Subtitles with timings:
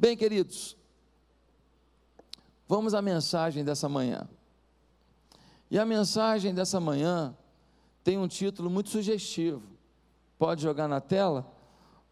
[0.00, 0.76] Bem, queridos,
[2.68, 4.28] vamos à mensagem dessa manhã.
[5.68, 7.36] E a mensagem dessa manhã
[8.04, 9.60] tem um título muito sugestivo.
[10.38, 11.52] Pode jogar na tela?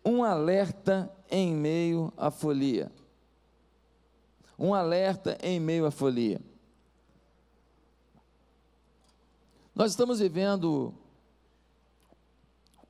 [0.05, 2.91] Um alerta em meio à folia.
[4.59, 6.41] Um alerta em meio à folia.
[9.73, 10.93] Nós estamos vivendo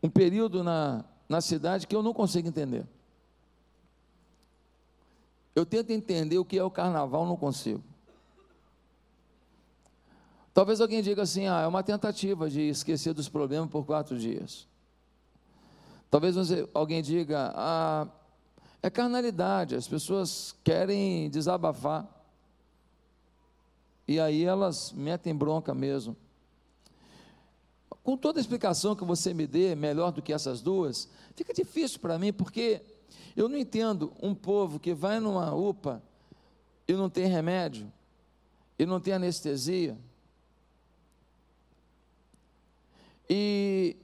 [0.03, 2.89] um período na, na cidade que eu não consigo entender.
[5.57, 7.83] Eu tento entender o que é o carnaval, não consigo.
[10.53, 14.69] Talvez alguém diga assim: ah, é uma tentativa de esquecer dos problemas por quatro dias.
[16.11, 16.37] Talvez
[16.75, 18.07] alguém diga: ah,
[18.83, 22.07] é carnalidade, as pessoas querem desabafar.
[24.07, 26.15] E aí elas metem bronca mesmo.
[28.05, 31.99] Com toda a explicação que você me dê, melhor do que essas duas, fica difícil
[31.99, 32.83] para mim, porque
[33.37, 36.03] eu não entendo um povo que vai numa UPA
[36.89, 37.93] e não tem remédio,
[38.79, 39.99] e não tem anestesia,
[43.29, 43.97] e,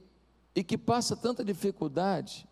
[0.53, 2.47] e que passa tanta dificuldade,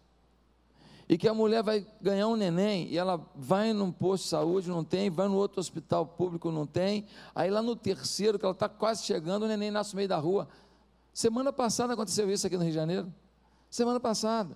[1.08, 4.70] e que a mulher vai ganhar um neném, e ela vai num posto de saúde,
[4.70, 8.54] não tem, vai no outro hospital público, não tem, aí lá no terceiro, que ela
[8.54, 10.48] está quase chegando, o neném nasce no meio da rua.
[11.14, 13.14] Semana passada aconteceu isso aqui no Rio de Janeiro.
[13.70, 14.56] Semana passada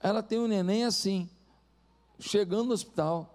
[0.00, 1.28] ela tem um neném assim,
[2.18, 3.34] chegando no hospital.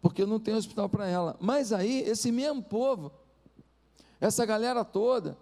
[0.00, 1.36] Porque não tem hospital para ela.
[1.40, 3.10] Mas aí, esse mesmo povo,
[4.20, 5.36] essa galera toda,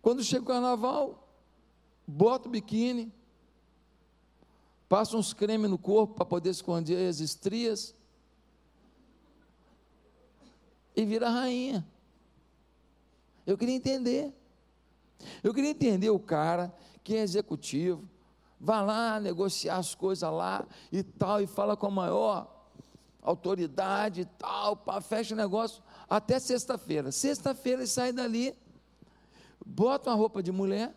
[0.00, 1.28] quando chega o carnaval,
[2.06, 3.12] bota o biquíni,
[4.88, 7.94] passa uns creme no corpo para poder esconder as estrias
[10.94, 11.86] e vira rainha.
[13.46, 14.32] Eu queria entender.
[15.42, 18.08] Eu queria entender o cara que é executivo,
[18.60, 22.52] vai lá negociar as coisas lá e tal, e fala com a maior
[23.22, 27.12] autoridade e tal, pá, fecha o negócio até sexta-feira.
[27.12, 28.54] Sexta-feira ele sai dali,
[29.64, 30.94] bota uma roupa de mulher,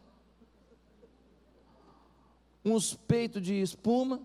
[2.64, 4.22] uns peitos de espuma,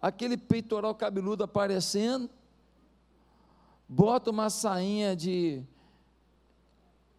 [0.00, 2.30] aquele peitoral cabeludo aparecendo,
[3.88, 5.62] bota uma sainha de,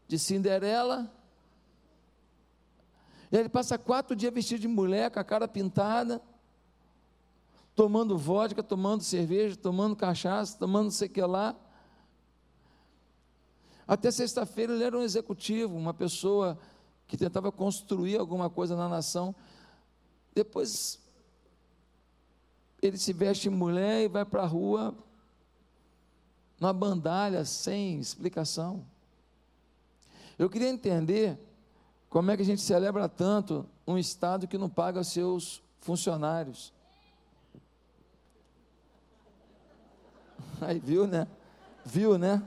[0.08, 1.12] de Cinderela,
[3.32, 6.22] ele passa quatro dias vestido de mulher, com a cara pintada,
[7.76, 11.56] tomando vodka, tomando cerveja, tomando cachaça, tomando não sei o que lá.
[13.88, 16.58] Até sexta-feira ele era um executivo, uma pessoa
[17.08, 19.36] que tentava construir alguma coisa na nação.
[20.34, 21.00] Depois
[22.82, 24.96] ele se veste mulher e vai para a rua
[26.60, 28.86] numa bandalha sem explicação.
[30.38, 31.40] Eu queria entender
[32.10, 36.74] como é que a gente celebra tanto um Estado que não paga seus funcionários?
[40.62, 41.28] Aí viu, né?
[41.86, 42.42] Viu, né?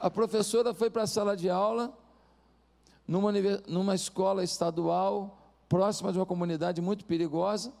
[0.00, 1.96] A professora foi para a sala de aula,
[3.06, 3.30] numa,
[3.68, 5.38] numa escola estadual,
[5.68, 7.72] próxima de uma comunidade muito perigosa,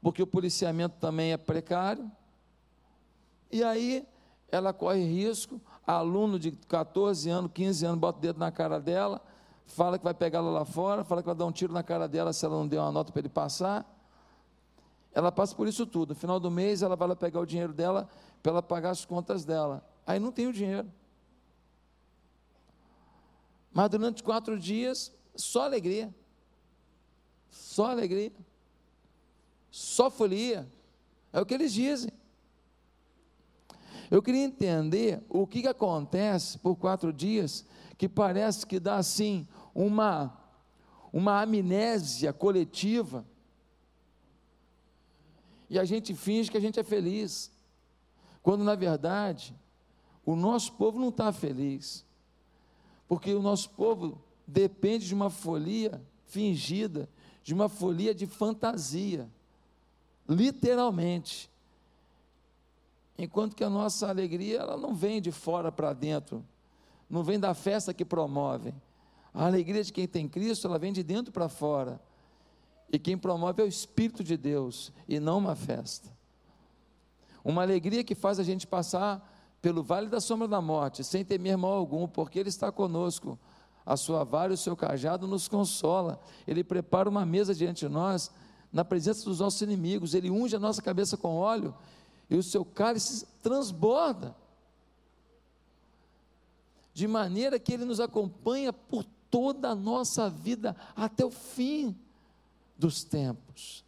[0.00, 2.08] porque o policiamento também é precário.
[3.50, 4.06] E aí
[4.50, 9.20] ela corre risco, aluno de 14 anos, 15 anos, bota o dedo na cara dela,
[9.66, 12.08] fala que vai pegar ela lá fora, fala que vai dar um tiro na cara
[12.08, 13.86] dela se ela não der uma nota para ele passar.
[15.12, 16.10] Ela passa por isso tudo.
[16.10, 18.08] No final do mês, ela vai lá pegar o dinheiro dela
[18.42, 19.84] para ela pagar as contas dela.
[20.06, 20.90] Aí não tem o dinheiro.
[23.72, 26.14] Mas durante quatro dias, só alegria.
[27.50, 28.32] Só alegria.
[29.70, 30.68] Só folia.
[31.32, 32.10] É o que eles dizem.
[34.10, 37.64] Eu queria entender o que, que acontece por quatro dias,
[37.96, 40.36] que parece que dá assim uma,
[41.12, 43.24] uma amnésia coletiva,
[45.70, 47.50] e a gente finge que a gente é feliz,
[48.42, 49.54] quando na verdade
[50.24, 52.04] o nosso povo não está feliz,
[53.06, 57.08] porque o nosso povo depende de uma folia fingida,
[57.42, 59.28] de uma folia de fantasia,
[60.28, 61.50] literalmente.
[63.18, 66.44] Enquanto que a nossa alegria, ela não vem de fora para dentro,
[67.10, 68.72] não vem da festa que promove.
[69.34, 72.00] A alegria de quem tem Cristo, ela vem de dentro para fora.
[72.90, 76.08] E quem promove é o Espírito de Deus, e não uma festa.
[77.44, 81.56] Uma alegria que faz a gente passar pelo vale da sombra da morte, sem temer
[81.56, 83.36] mal algum, porque Ele está conosco.
[83.84, 86.20] A sua vara e o seu cajado nos consola.
[86.46, 88.30] Ele prepara uma mesa diante de nós,
[88.72, 90.14] na presença dos nossos inimigos.
[90.14, 91.74] Ele unge a nossa cabeça com óleo
[92.28, 94.36] e o seu cálice transborda.
[96.92, 101.96] de maneira que Ele nos acompanha por toda a nossa vida até o fim
[102.76, 103.84] dos tempos.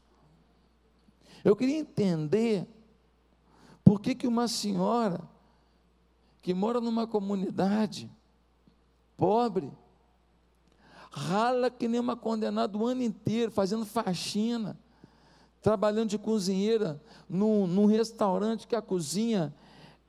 [1.45, 2.69] Eu queria entender
[3.85, 5.29] por que, que uma senhora
[6.41, 8.09] que mora numa comunidade
[9.17, 9.73] pobre,
[11.11, 14.79] rala que nem uma condenada o ano inteiro, fazendo faxina,
[15.61, 19.55] trabalhando de cozinheira num, num restaurante que a cozinha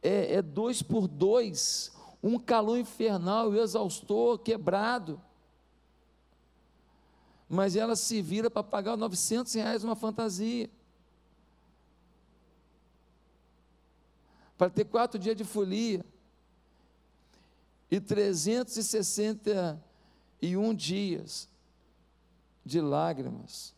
[0.02, 1.92] é, é dois por dois,
[2.24, 5.22] um calor infernal, exaustor, quebrado.
[7.50, 10.70] Mas ela se vira para pagar 900 reais uma fantasia.
[14.58, 16.06] Para ter quatro dias de folia.
[17.90, 21.50] E 361 dias
[22.64, 23.76] de lágrimas.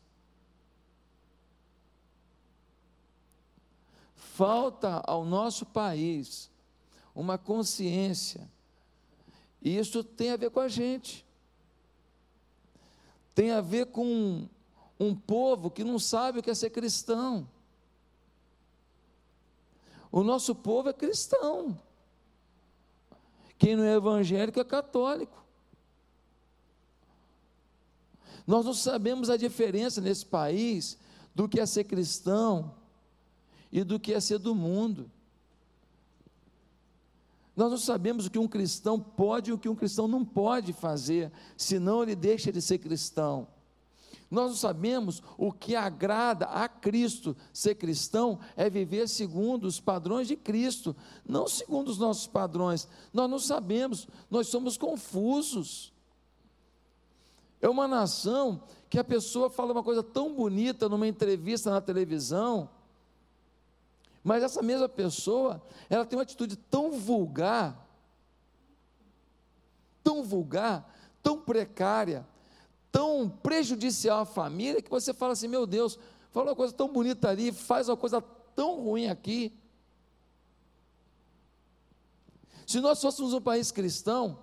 [4.34, 6.50] Falta ao nosso país
[7.14, 8.50] uma consciência,
[9.62, 11.24] e isso tem a ver com a gente,
[13.36, 14.50] tem a ver com
[15.00, 17.48] um povo que não sabe o que é ser cristão.
[20.12, 21.80] O nosso povo é cristão.
[23.60, 25.46] Quem não é evangélico é católico.
[28.48, 30.98] Nós não sabemos a diferença nesse país
[31.36, 32.82] do que é ser cristão
[33.74, 35.10] e do que é ser do mundo.
[37.56, 40.72] Nós não sabemos o que um cristão pode e o que um cristão não pode
[40.74, 43.48] fazer, senão ele deixa de ser cristão.
[44.30, 47.36] Nós não sabemos o que agrada a Cristo.
[47.52, 50.96] Ser cristão é viver segundo os padrões de Cristo,
[51.28, 52.88] não segundo os nossos padrões.
[53.12, 55.92] Nós não sabemos, nós somos confusos.
[57.60, 62.70] É uma nação que a pessoa fala uma coisa tão bonita numa entrevista na televisão,
[64.24, 67.86] mas essa mesma pessoa, ela tem uma atitude tão vulgar,
[70.02, 70.90] tão vulgar,
[71.22, 72.26] tão precária,
[72.90, 76.00] tão prejudicial à família, que você fala assim: meu Deus,
[76.32, 78.22] fala uma coisa tão bonita ali, faz uma coisa
[78.56, 79.54] tão ruim aqui.
[82.66, 84.40] Se nós fôssemos um país cristão,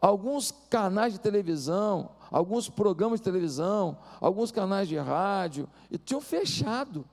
[0.00, 5.68] alguns canais de televisão, alguns programas de televisão, alguns canais de rádio,
[6.04, 7.04] tinham fechado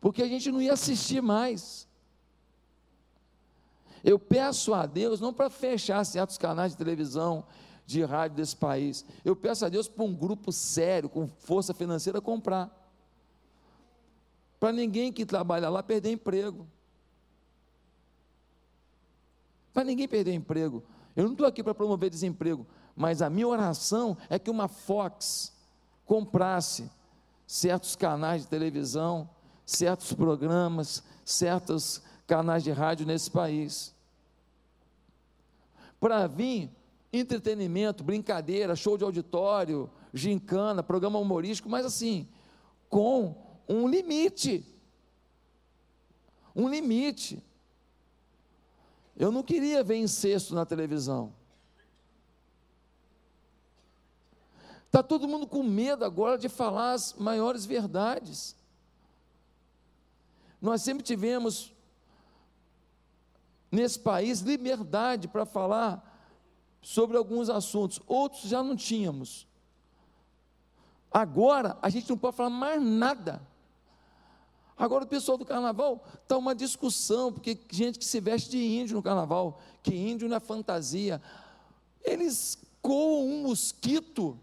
[0.00, 1.88] porque a gente não ia assistir mais.
[4.04, 7.44] Eu peço a Deus não para fechar certos canais de televisão,
[7.84, 9.04] de rádio desse país.
[9.24, 12.70] Eu peço a Deus para um grupo sério, com força financeira, comprar.
[14.60, 16.66] Para ninguém que trabalha lá perder emprego.
[19.72, 20.82] Para ninguém perder emprego.
[21.16, 25.52] Eu não estou aqui para promover desemprego, mas a minha oração é que uma Fox
[26.04, 26.90] comprasse
[27.46, 29.28] certos canais de televisão,
[29.68, 33.94] certos programas, certos canais de rádio nesse país.
[36.00, 36.70] Para vir
[37.12, 42.26] entretenimento, brincadeira, show de auditório, gincana, programa humorístico, mas assim,
[42.88, 43.36] com
[43.68, 44.64] um limite.
[46.56, 47.42] Um limite.
[49.14, 51.34] Eu não queria ver incesto na televisão.
[54.86, 58.56] Está todo mundo com medo agora de falar as maiores verdades.
[60.60, 61.72] Nós sempre tivemos
[63.70, 66.04] nesse país liberdade para falar
[66.80, 69.46] sobre alguns assuntos, outros já não tínhamos.
[71.10, 73.42] Agora a gente não pode falar mais nada.
[74.76, 78.96] Agora o pessoal do carnaval está uma discussão, porque gente que se veste de índio
[78.96, 81.20] no carnaval, que índio não é fantasia.
[82.02, 84.38] Eles coam um mosquito,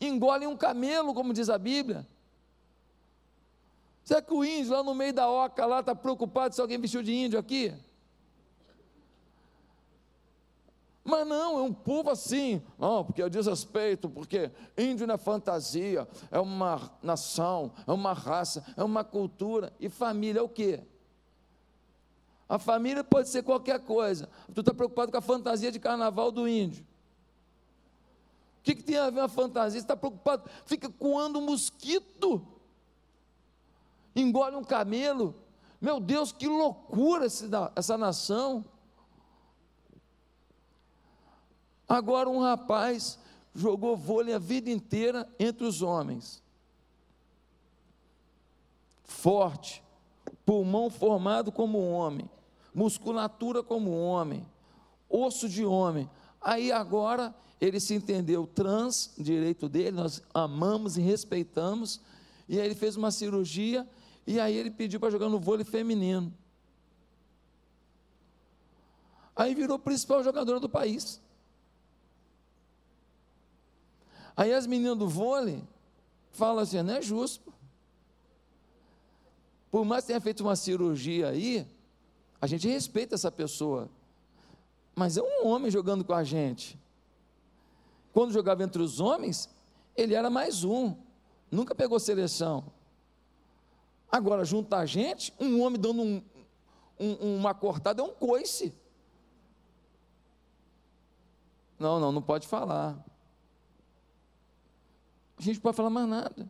[0.00, 2.06] engolem um camelo, como diz a Bíblia.
[4.04, 7.02] Será que o índio lá no meio da oca lá está preocupado se alguém vestiu
[7.02, 7.72] de índio aqui?
[11.04, 16.06] Mas não, é um povo assim, não, porque é desrespeito, porque índio não é fantasia,
[16.30, 20.80] é uma nação, é uma raça, é uma cultura, e família é o quê?
[22.48, 24.28] A família pode ser qualquer coisa.
[24.54, 26.84] Tu está preocupado com a fantasia de carnaval do índio.
[28.60, 29.80] O que, que tem a ver a fantasia?
[29.80, 32.46] Você está preocupado, fica coando um mosquito
[34.14, 35.34] engole um camelo.
[35.80, 37.26] Meu Deus, que loucura
[37.74, 38.64] essa nação.
[41.88, 43.18] Agora, um rapaz
[43.54, 46.42] jogou vôlei a vida inteira entre os homens.
[49.04, 49.82] Forte,
[50.46, 52.28] pulmão formado como homem,
[52.74, 54.46] musculatura como homem,
[55.08, 56.08] osso de homem.
[56.40, 62.00] Aí agora ele se entendeu trans, direito dele, nós amamos e respeitamos,
[62.48, 63.88] e aí ele fez uma cirurgia
[64.26, 66.32] e aí ele pediu para jogar no vôlei feminino.
[69.34, 71.20] Aí virou principal jogadora do país.
[74.36, 75.62] Aí as meninas do vôlei
[76.30, 77.52] falam assim: não é justo.
[79.70, 81.66] Por mais que tenha feito uma cirurgia aí,
[82.40, 83.88] a gente respeita essa pessoa.
[84.94, 86.78] Mas é um homem jogando com a gente.
[88.12, 89.48] Quando jogava entre os homens,
[89.96, 90.94] ele era mais um.
[91.50, 92.64] Nunca pegou seleção.
[94.12, 96.22] Agora, junto a gente, um homem dando um,
[97.00, 98.74] um, uma cortada é um coice.
[101.78, 103.02] Não, não, não pode falar.
[105.38, 106.46] A gente não pode falar mais nada.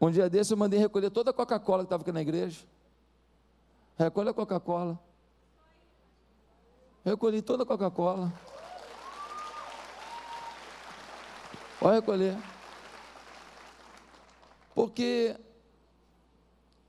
[0.00, 2.64] Um dia desse eu mandei recolher toda a Coca-Cola que estava aqui na igreja.
[3.98, 5.00] Recolhe a Coca-Cola.
[7.04, 8.32] Recolhi toda a Coca-Cola.
[11.84, 12.34] Pode recolher.
[14.74, 15.36] Porque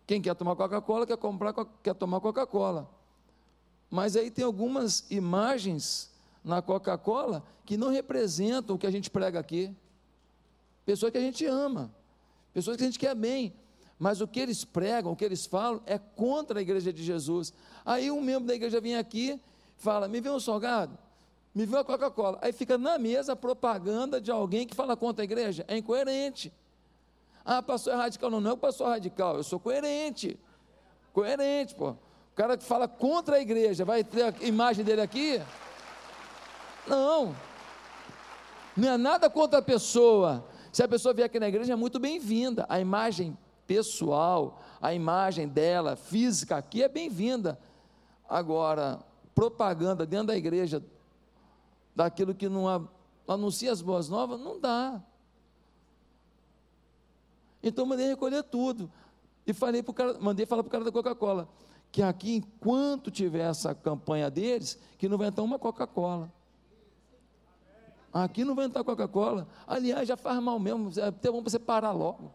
[0.08, 2.90] quem quer tomar Coca-Cola quer comprar, quer tomar Coca-Cola.
[3.92, 6.10] Mas aí tem algumas imagens
[6.42, 9.76] na Coca-Cola que não representam o que a gente prega aqui.
[10.86, 11.94] Pessoas que a gente ama
[12.54, 13.54] pessoas que a gente quer bem,
[14.00, 17.52] mas o que eles pregam, o que eles falam é contra a igreja de Jesus.
[17.86, 19.38] Aí um membro da igreja vem aqui,
[19.76, 20.98] fala: Me vê um salgado,
[21.56, 22.38] me vê uma Coca-Cola.
[22.42, 25.64] Aí fica na mesa a propaganda de alguém que fala contra a igreja.
[25.70, 26.52] É incoerente.
[27.46, 28.30] Ah, pastor é radical.
[28.30, 30.38] Não, não é o pastor radical, eu sou coerente.
[31.14, 31.92] Coerente, pô.
[31.92, 35.42] O cara que fala contra a igreja, vai ter a imagem dele aqui?
[36.86, 37.34] Não.
[38.76, 40.44] Não é nada contra a pessoa,
[40.74, 42.66] se a pessoa vier aqui na igreja, é muito bem-vinda.
[42.68, 47.58] A imagem pessoal, a imagem dela, física aqui é bem-vinda.
[48.28, 49.00] Agora,
[49.34, 50.84] propaganda dentro da igreja,
[51.96, 52.90] daquilo que não
[53.28, 55.02] anuncia as boas novas, não dá.
[57.64, 58.92] Então mandei recolher tudo.
[59.48, 61.48] E falei pro cara, mandei falar para o cara da Coca-Cola,
[61.92, 66.32] que aqui, enquanto tiver essa campanha deles, que não vai entrar uma Coca-Cola.
[68.12, 69.48] Aqui não vai entrar Coca-Cola.
[69.68, 70.92] Aliás, já faz mal mesmo.
[70.98, 72.32] É até bom você parar logo.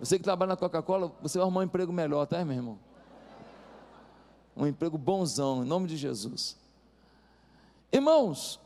[0.00, 2.78] Você que trabalha na Coca-Cola, você vai arrumar um emprego melhor, tá, meu irmão?
[4.56, 6.56] Um emprego bonzão, em nome de Jesus.
[7.96, 8.60] Irmãos,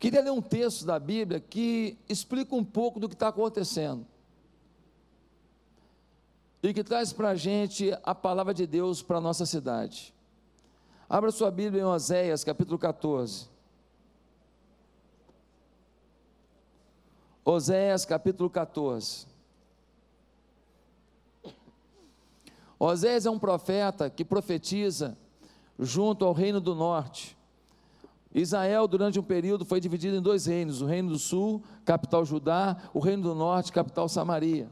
[0.00, 4.04] queria ler um texto da Bíblia que explica um pouco do que está acontecendo.
[6.60, 10.12] E que traz para a gente a palavra de Deus para a nossa cidade.
[11.08, 13.48] Abra sua Bíblia em Oséias, capítulo 14.
[17.44, 19.28] Oséias, capítulo 14.
[22.76, 25.16] Oséias é um profeta que profetiza
[25.78, 27.36] junto ao reino do norte.
[28.34, 32.76] Israel, durante um período, foi dividido em dois reinos: o reino do sul, capital Judá,
[32.92, 34.68] o reino do norte, capital Samaria.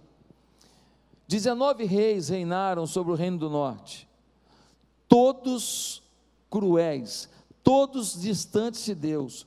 [1.27, 4.07] 19 reis reinaram sobre o reino do norte,
[5.09, 6.03] todos
[6.51, 7.31] cruéis,
[7.63, 9.47] todos distantes de Deus,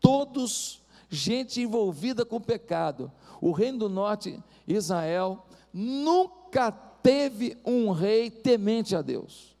[0.00, 3.10] todos gente envolvida com pecado.
[3.40, 9.55] O reino do norte, Israel, nunca teve um rei temente a Deus.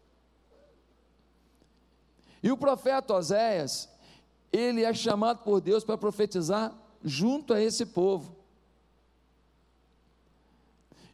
[2.42, 3.88] E o profeta Oséias,
[4.52, 8.36] ele é chamado por Deus para profetizar junto a esse povo.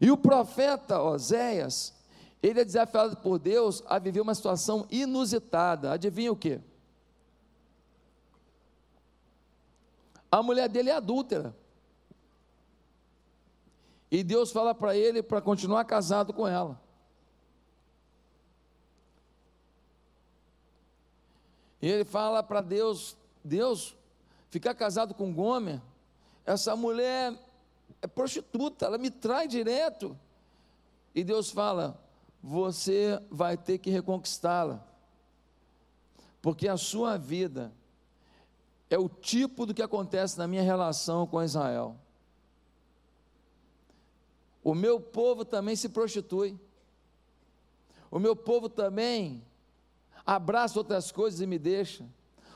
[0.01, 1.95] E o profeta Oséias,
[2.43, 5.93] ele é desafiado por Deus a viver uma situação inusitada.
[5.93, 6.61] Adivinha o que?
[10.31, 11.55] A mulher dele é adúltera.
[14.11, 16.82] E Deus fala para ele para continuar casado com ela.
[21.83, 23.97] E ele fala para Deus: Deus,
[24.49, 25.83] ficar casado com Gomer,
[26.47, 27.37] essa mulher
[28.01, 30.17] é prostituta, ela me trai direto.
[31.13, 32.01] E Deus fala:
[32.41, 34.87] você vai ter que reconquistá-la.
[36.41, 37.73] Porque a sua vida
[38.89, 41.97] é o tipo do que acontece na minha relação com Israel.
[44.63, 46.59] O meu povo também se prostitui.
[48.11, 49.43] O meu povo também
[50.25, 52.05] abraça outras coisas e me deixa.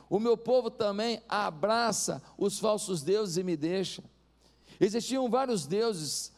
[0.09, 4.03] O meu povo também abraça os falsos deuses e me deixa.
[4.79, 6.33] Existiam vários deuses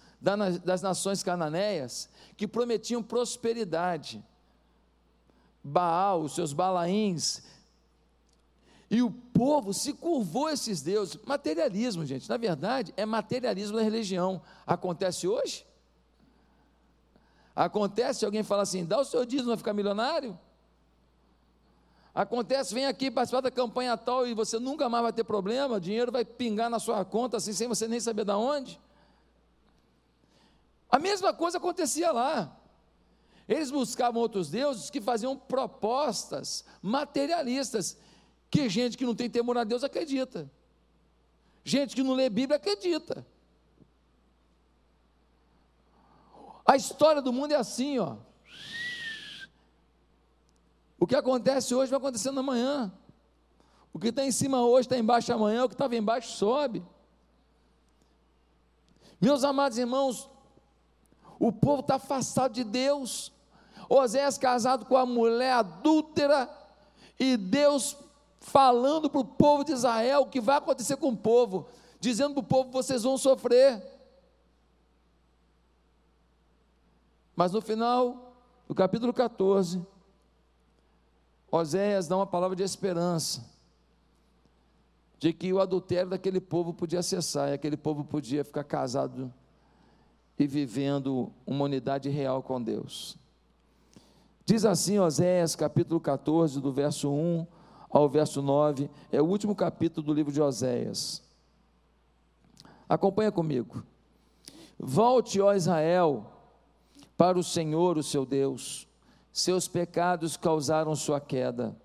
[0.64, 4.25] das nações cananeias que prometiam prosperidade.
[5.62, 7.42] Baal, os seus balaíns.
[8.90, 11.18] E o povo se curvou a esses deuses.
[11.26, 12.28] Materialismo, gente.
[12.28, 14.40] Na verdade, é materialismo da religião.
[14.66, 15.66] Acontece hoje?
[17.54, 20.38] Acontece alguém fala assim: dá o seu dízimo, vai ficar milionário?
[22.19, 25.81] Acontece, vem aqui participar da campanha tal e você nunca mais vai ter problema, o
[25.81, 28.81] dinheiro vai pingar na sua conta assim, sem você nem saber de onde.
[30.91, 32.61] A mesma coisa acontecia lá.
[33.47, 37.97] Eles buscavam outros deuses que faziam propostas materialistas,
[38.51, 40.51] que gente que não tem temor a Deus acredita.
[41.63, 43.25] Gente que não lê Bíblia acredita.
[46.67, 48.17] A história do mundo é assim, ó.
[50.99, 52.93] O que acontece hoje vai acontecendo amanhã.
[53.93, 56.85] O que está em cima hoje está embaixo amanhã, o que estava embaixo sobe.
[59.21, 60.28] Meus amados irmãos,
[61.38, 63.33] o povo está afastado de Deus.
[63.88, 66.50] Osés casado com a mulher adúltera,
[67.19, 67.97] e Deus
[68.38, 71.67] falando para o povo de Israel o que vai acontecer com o povo,
[71.99, 73.83] dizendo para o povo: vocês vão sofrer.
[77.35, 78.35] Mas no final
[78.67, 79.81] do capítulo 14,
[81.50, 83.45] Oséias dá uma palavra de esperança,
[85.19, 89.33] de que o adultério daquele povo podia cessar, e aquele povo podia ficar casado
[90.38, 93.17] e vivendo uma unidade real com Deus.
[94.45, 97.47] Diz assim Oséias, capítulo 14, do verso 1
[97.90, 101.23] ao verso 9, é o último capítulo do livro de Oséias.
[102.88, 103.83] Acompanha comigo.
[104.78, 106.26] Volte, ó Israel,
[107.17, 108.88] para o Senhor, o seu Deus
[109.40, 111.76] seus pecados causaram sua queda.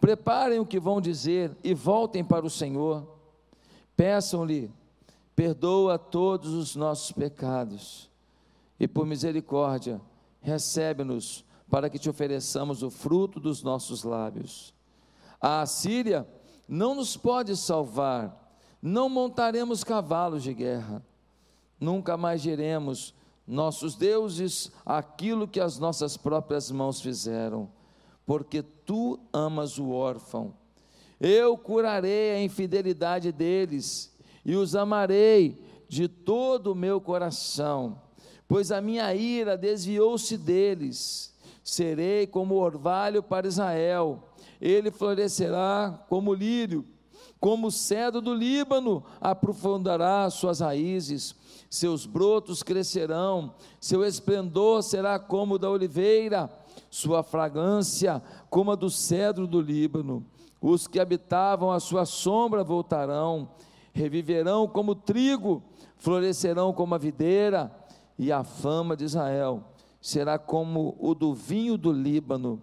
[0.00, 3.06] Preparem o que vão dizer e voltem para o Senhor.
[3.96, 4.70] Peçam-lhe,
[5.34, 8.10] perdoa todos os nossos pecados
[8.78, 10.00] e por misericórdia,
[10.40, 14.74] recebe-nos para que te ofereçamos o fruto dos nossos lábios.
[15.38, 16.26] A Assíria
[16.66, 21.04] não nos pode salvar, não montaremos cavalos de guerra,
[21.78, 23.14] nunca mais diremos
[23.50, 27.68] nossos deuses aquilo que as nossas próprias mãos fizeram,
[28.24, 30.54] porque tu amas o órfão.
[31.20, 38.00] Eu curarei a infidelidade deles e os amarei de todo o meu coração,
[38.46, 41.34] pois a minha ira desviou-se deles.
[41.64, 46.86] Serei como orvalho para Israel, ele florescerá como lírio,
[47.40, 51.34] como cedro do Líbano, aprofundará suas raízes
[51.70, 56.50] seus brotos crescerão, seu esplendor será como o da oliveira,
[56.90, 60.26] sua fragrância como a do cedro do Líbano.
[60.60, 63.50] Os que habitavam a sua sombra voltarão,
[63.92, 65.62] reviverão como trigo,
[65.96, 67.70] florescerão como a videira,
[68.18, 69.62] e a fama de Israel
[70.00, 72.60] será como o do vinho do Líbano.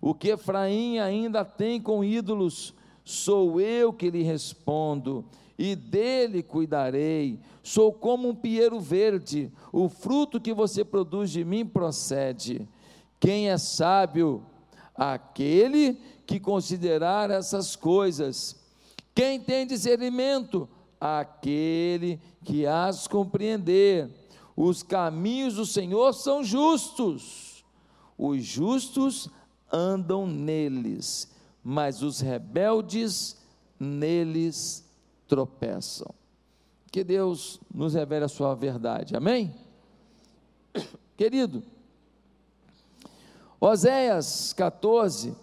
[0.00, 2.72] O que Efraim ainda tem com ídolos,
[3.04, 5.24] sou eu que lhe respondo
[5.58, 7.38] e dele cuidarei.
[7.62, 12.68] Sou como um pinheiro verde, o fruto que você produz de mim procede.
[13.18, 14.44] Quem é sábio?
[14.94, 18.56] Aquele que considerar essas coisas.
[19.14, 20.68] Quem tem discernimento?
[21.00, 24.10] Aquele que as compreender.
[24.56, 27.64] Os caminhos do Senhor são justos,
[28.16, 29.28] os justos
[29.72, 31.28] andam neles,
[31.62, 33.36] mas os rebeldes
[33.80, 34.83] neles
[35.34, 36.14] tropeçam.
[36.92, 39.52] Que Deus nos revele a sua verdade, amém?
[41.18, 41.60] Querido,
[43.58, 45.34] Oséias 14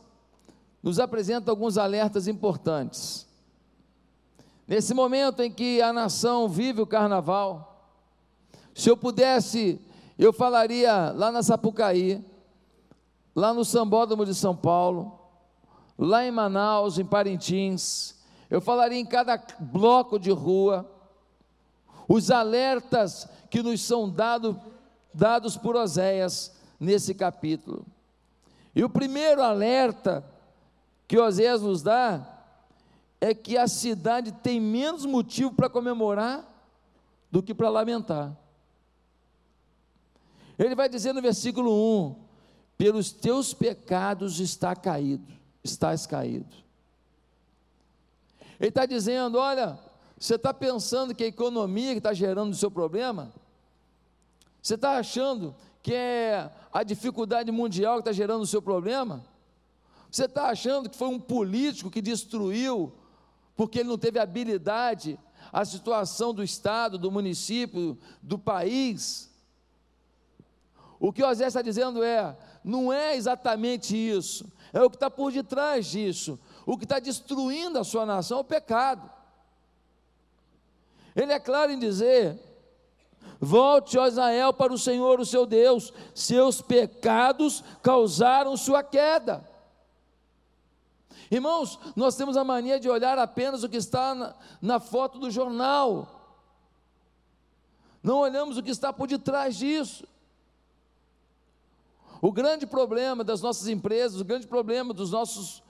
[0.82, 3.28] nos apresenta alguns alertas importantes.
[4.66, 7.92] Nesse momento em que a nação vive o carnaval,
[8.74, 9.78] se eu pudesse,
[10.18, 12.24] eu falaria lá na Sapucaí,
[13.36, 15.20] lá no Sambódromo de São Paulo,
[15.98, 18.21] lá em Manaus, em Parintins,
[18.52, 20.86] eu falaria em cada bloco de rua,
[22.06, 24.60] os alertas que nos são dado,
[25.14, 27.86] dados por Oséias nesse capítulo.
[28.76, 30.26] E o primeiro alerta
[31.08, 32.28] que Oséias nos dá
[33.22, 36.46] é que a cidade tem menos motivo para comemorar
[37.32, 38.36] do que para lamentar.
[40.60, 42.16] Ele vai dizer no versículo 1:
[42.78, 45.32] Pelos teus pecados está caído,
[45.64, 46.62] estás caído.
[48.62, 49.80] Ele está dizendo: olha,
[50.16, 53.34] você está pensando que a economia que está gerando o seu problema?
[54.62, 59.26] Você está achando que é a dificuldade mundial que está gerando o seu problema?
[60.12, 62.94] Você está achando que foi um político que destruiu,
[63.56, 65.18] porque ele não teve habilidade,
[65.52, 69.32] a situação do Estado, do município, do país?
[71.00, 75.10] O que o Osés está dizendo é: não é exatamente isso, é o que está
[75.10, 79.10] por detrás disso o que está destruindo a sua nação é o pecado.
[81.16, 82.40] Ele é claro em dizer:
[83.40, 89.50] Volte, ó Israel, para o Senhor, o seu Deus, seus pecados causaram sua queda.
[91.30, 95.32] Irmãos, nós temos a mania de olhar apenas o que está na, na foto do
[95.32, 96.22] jornal,
[98.04, 100.08] não olhamos o que está por detrás disso.
[102.22, 105.64] O grande problema das nossas empresas, o grande problema dos nossos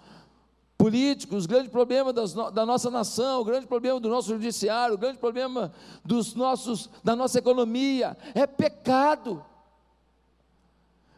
[0.81, 4.97] políticos, o grande problema das, da nossa nação, o grande problema do nosso judiciário, o
[4.97, 5.71] grande problema
[6.03, 9.45] dos nossos, da nossa economia é pecado.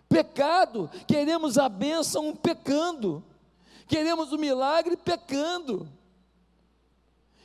[0.10, 3.24] Pecado, queremos a bênção pecando,
[3.88, 5.88] queremos o milagre pecando,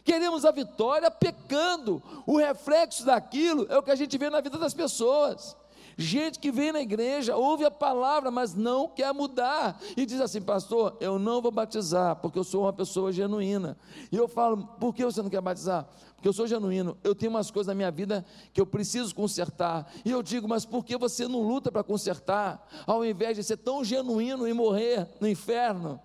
[0.03, 2.03] queremos a vitória pecando.
[2.27, 5.57] O reflexo daquilo é o que a gente vê na vida das pessoas.
[6.01, 9.81] Gente que vem na igreja, ouve a palavra, mas não quer mudar.
[9.97, 13.77] E diz assim, pastor, eu não vou batizar, porque eu sou uma pessoa genuína.
[14.13, 15.89] E eu falo, por que você não quer batizar?
[16.15, 19.93] Porque eu sou genuíno, eu tenho umas coisas na minha vida que eu preciso consertar.
[20.05, 23.57] E eu digo, mas por que você não luta para consertar, ao invés de ser
[23.57, 26.01] tão genuíno e morrer no inferno?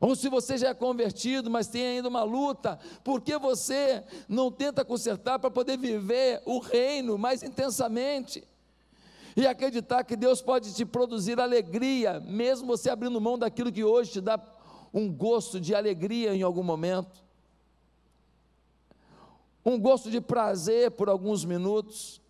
[0.00, 4.50] Ou se você já é convertido, mas tem ainda uma luta, por que você não
[4.50, 8.46] tenta consertar para poder viver o reino mais intensamente?
[9.36, 14.12] E acreditar que Deus pode te produzir alegria, mesmo você abrindo mão daquilo que hoje
[14.12, 14.40] te dá
[14.92, 17.22] um gosto de alegria em algum momento,
[19.64, 22.20] um gosto de prazer por alguns minutos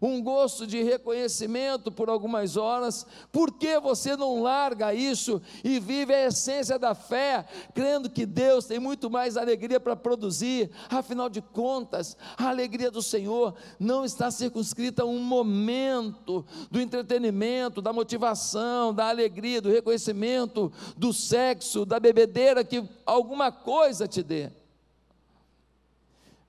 [0.00, 6.14] um gosto de reconhecimento por algumas horas, por que você não larga isso e vive
[6.14, 10.70] a essência da fé, crendo que Deus tem muito mais alegria para produzir?
[10.88, 17.82] Afinal de contas, a alegria do Senhor não está circunscrita a um momento do entretenimento,
[17.82, 24.50] da motivação, da alegria, do reconhecimento, do sexo, da bebedeira que alguma coisa te dê.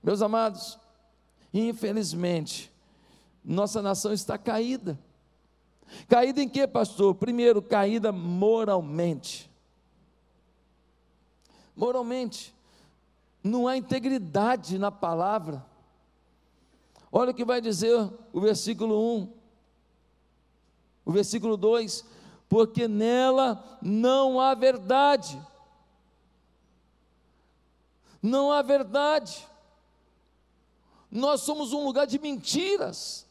[0.02, 0.78] Meus amados,
[1.52, 2.70] infelizmente,
[3.44, 4.98] nossa nação está caída.
[6.08, 7.14] Caída em que, pastor?
[7.14, 9.50] Primeiro, caída moralmente.
[11.74, 12.54] Moralmente.
[13.42, 15.64] Não há integridade na palavra.
[17.10, 17.96] Olha o que vai dizer
[18.32, 19.32] o versículo 1.
[21.04, 22.04] O versículo 2:
[22.48, 25.40] Porque nela não há verdade.
[28.22, 29.48] Não há verdade.
[31.10, 33.26] Nós somos um lugar de mentiras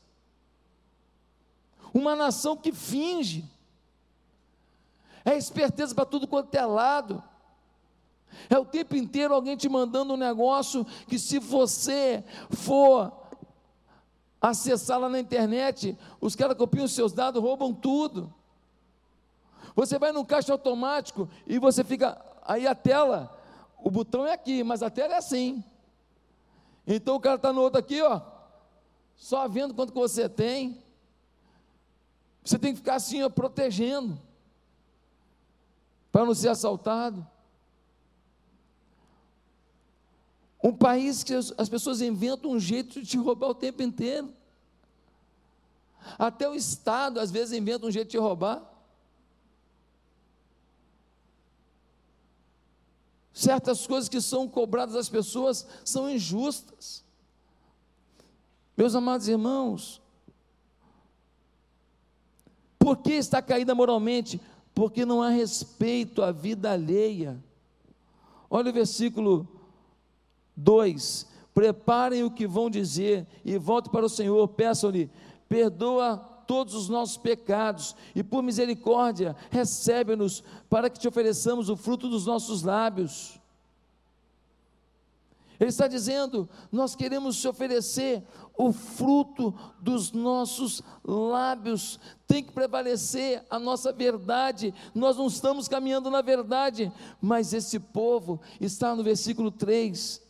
[1.94, 3.46] uma nação que finge,
[5.26, 7.24] é esperteza para tudo quanto é lado,
[8.50, 13.12] é o tempo inteiro alguém te mandando um negócio que, se você for
[14.42, 18.34] acessar lá na internet, os caras copiam os seus dados, roubam tudo.
[19.76, 22.20] Você vai num caixa automático e você fica.
[22.44, 23.36] Aí a tela,
[23.78, 25.64] o botão é aqui, mas a tela é assim.
[26.88, 28.22] Então o cara está no outro aqui, ó,
[29.16, 30.82] só vendo quanto que você tem.
[32.50, 34.20] Você tem que ficar assim, ó, protegendo,
[36.12, 37.24] para não ser assaltado.
[40.64, 44.34] Um país que as pessoas inventam um jeito de te roubar o tempo inteiro.
[46.18, 48.68] Até o Estado, às vezes, inventa um jeito de te roubar.
[53.32, 57.06] Certas coisas que são cobradas das pessoas são injustas.
[58.76, 60.02] Meus amados irmãos,
[62.90, 64.42] por que está caída moralmente?
[64.74, 67.38] Porque não há respeito à vida alheia.
[68.50, 69.48] Olha o versículo
[70.56, 75.08] 2: Preparem o que vão dizer e voltem para o Senhor, peçam-lhe,
[75.48, 82.10] perdoa todos os nossos pecados e por misericórdia recebe-nos para que te ofereçamos o fruto
[82.10, 83.39] dos nossos lábios.
[85.60, 88.24] Ele está dizendo: nós queremos te oferecer
[88.58, 94.74] o fruto dos nossos lábios, tem que prevalecer a nossa verdade.
[94.96, 96.92] Nós não estamos caminhando na verdade,
[97.22, 100.22] mas esse povo está no versículo 3.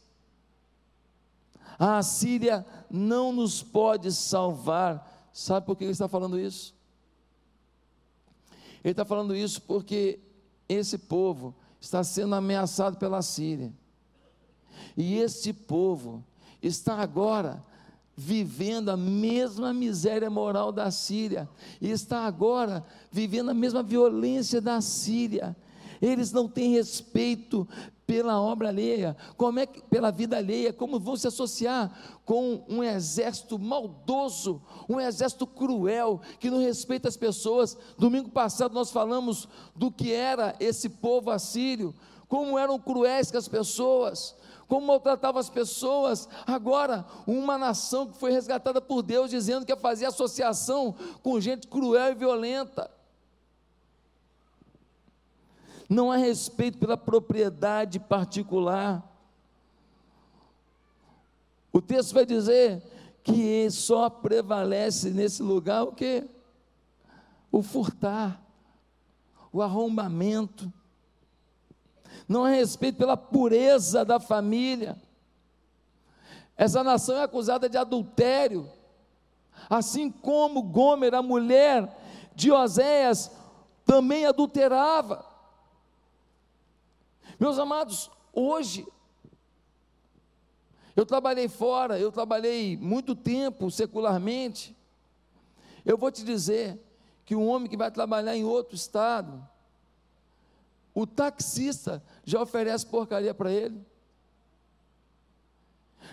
[1.77, 5.29] A Síria não nos pode salvar.
[5.31, 6.75] Sabe por que ele está falando isso?
[8.83, 10.19] Ele está falando isso porque
[10.67, 13.71] esse povo está sendo ameaçado pela Síria.
[14.95, 16.23] E este povo
[16.61, 17.63] está agora
[18.15, 21.47] vivendo a mesma miséria moral da Síria,
[21.79, 25.55] e está agora vivendo a mesma violência da Síria.
[26.01, 27.65] Eles não têm respeito
[28.05, 32.83] pela obra alheia, como é que, pela vida alheia, como vão se associar com um
[32.83, 37.77] exército maldoso, um exército cruel, que não respeita as pessoas.
[37.97, 41.93] Domingo passado nós falamos do que era esse povo assírio,
[42.27, 44.35] como eram cruéis com as pessoas,
[44.69, 46.29] como maltratava as pessoas.
[46.47, 51.67] Agora, uma nação que foi resgatada por Deus, dizendo que ia fazer associação com gente
[51.67, 52.89] cruel e violenta.
[55.89, 59.03] não há respeito pela propriedade particular.
[61.73, 62.83] O texto vai dizer
[63.23, 66.29] que só prevalece nesse lugar o que?
[67.51, 68.39] O furtar,
[69.51, 70.71] o arrombamento.
[72.29, 74.95] Não há respeito pela pureza da família.
[76.55, 78.71] Essa nação é acusada de adultério,
[79.67, 81.91] assim como Gomer, a mulher
[82.35, 83.31] de Oséias,
[83.83, 85.25] também adulterava.
[87.39, 88.85] Meus amados, hoje,
[90.95, 94.77] eu trabalhei fora, eu trabalhei muito tempo secularmente.
[95.83, 96.79] Eu vou te dizer
[97.25, 99.48] que um homem que vai trabalhar em outro estado,
[101.01, 103.81] o taxista já oferece porcaria para ele.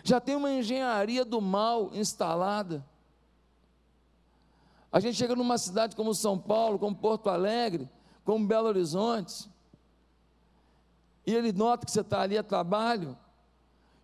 [0.05, 2.87] Já tem uma engenharia do mal instalada.
[4.93, 7.91] A gente chega numa cidade como São Paulo, como Porto Alegre,
[8.25, 9.51] como Belo Horizonte,
[11.27, 13.19] e ele nota que você está ali a trabalho,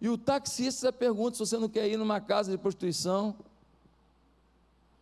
[0.00, 3.36] e o taxista pergunta se você não quer ir numa casa de prostituição.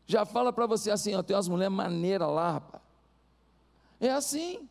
[0.07, 2.83] Já fala para você assim, ó, tem umas mulheres maneiras lá, rapaz.
[3.99, 4.69] É assim.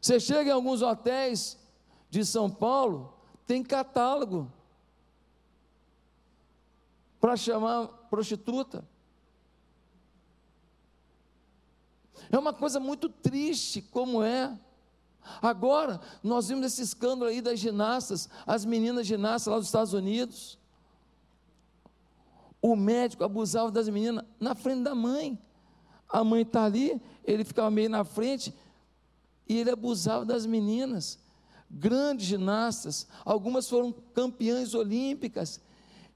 [0.00, 1.58] Você chega em alguns hotéis
[2.08, 3.12] de São Paulo,
[3.46, 4.52] tem catálogo
[7.20, 8.84] para chamar prostituta.
[12.30, 14.56] É uma coisa muito triste, como é.
[15.42, 20.58] Agora, nós vimos esse escândalo aí das ginastas, as meninas ginastas lá dos Estados Unidos.
[22.60, 25.38] O médico abusava das meninas na frente da mãe.
[26.08, 28.54] A mãe está ali, ele ficava meio na frente,
[29.48, 31.18] e ele abusava das meninas.
[31.70, 35.60] Grandes ginastas, algumas foram campeãs olímpicas.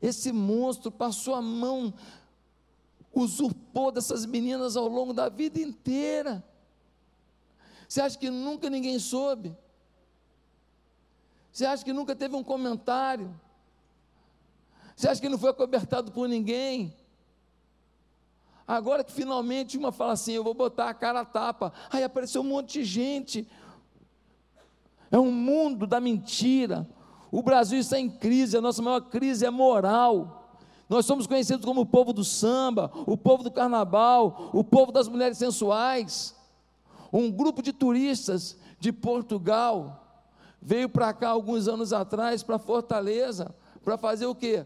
[0.01, 1.93] Esse monstro passou a mão,
[3.13, 6.45] usurpou dessas meninas ao longo da vida inteira.
[7.89, 9.57] Você acha que nunca ninguém soube?
[11.53, 13.39] Você acha que nunca teve um comentário?
[14.97, 16.97] Você acha que não foi acobertado por ninguém?
[18.73, 21.75] Agora que finalmente uma fala assim, eu vou botar a cara a tapa.
[21.91, 23.47] Aí apareceu um monte de gente.
[25.11, 26.89] É um mundo da mentira.
[27.31, 30.57] O Brasil está em crise, a nossa maior crise é moral.
[30.89, 35.07] Nós somos conhecidos como o povo do samba, o povo do carnaval, o povo das
[35.07, 36.35] mulheres sensuais.
[37.13, 40.25] Um grupo de turistas de Portugal
[40.63, 43.55] veio para cá alguns anos atrás, para Fortaleza,
[43.85, 44.65] para fazer o quê?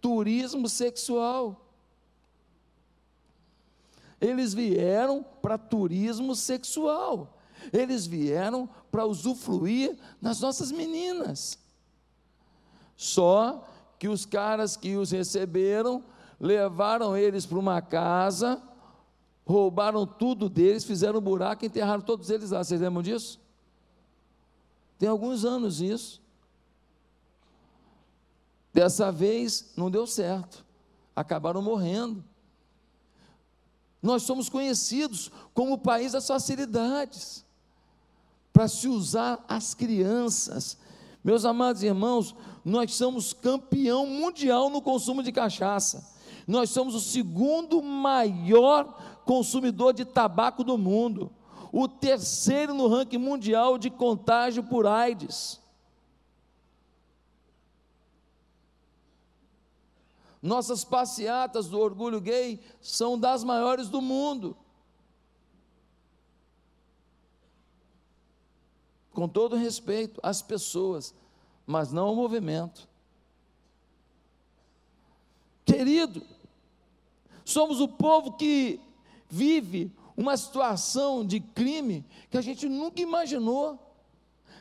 [0.00, 1.61] Turismo sexual.
[4.22, 7.36] Eles vieram para turismo sexual.
[7.72, 11.58] Eles vieram para usufruir das nossas meninas.
[12.96, 16.04] Só que os caras que os receberam
[16.38, 18.62] levaram eles para uma casa
[19.44, 22.62] roubaram tudo deles, fizeram um buraco e enterraram todos eles lá.
[22.62, 23.40] Vocês lembram disso?
[24.98, 26.22] Tem alguns anos isso.
[28.72, 30.64] Dessa vez não deu certo,
[31.14, 32.24] acabaram morrendo.
[34.02, 37.44] Nós somos conhecidos como o país das facilidades,
[38.52, 40.76] para se usar as crianças.
[41.24, 42.34] Meus amados irmãos,
[42.64, 46.10] nós somos campeão mundial no consumo de cachaça.
[46.46, 51.30] Nós somos o segundo maior consumidor de tabaco do mundo,
[51.70, 55.61] o terceiro no ranking mundial de contágio por AIDS.
[60.42, 64.56] Nossas passeatas do orgulho gay são das maiores do mundo.
[69.12, 71.14] Com todo respeito às pessoas,
[71.64, 72.88] mas não ao movimento.
[75.64, 76.26] Querido,
[77.44, 78.80] somos o povo que
[79.28, 83.78] vive uma situação de crime que a gente nunca imaginou.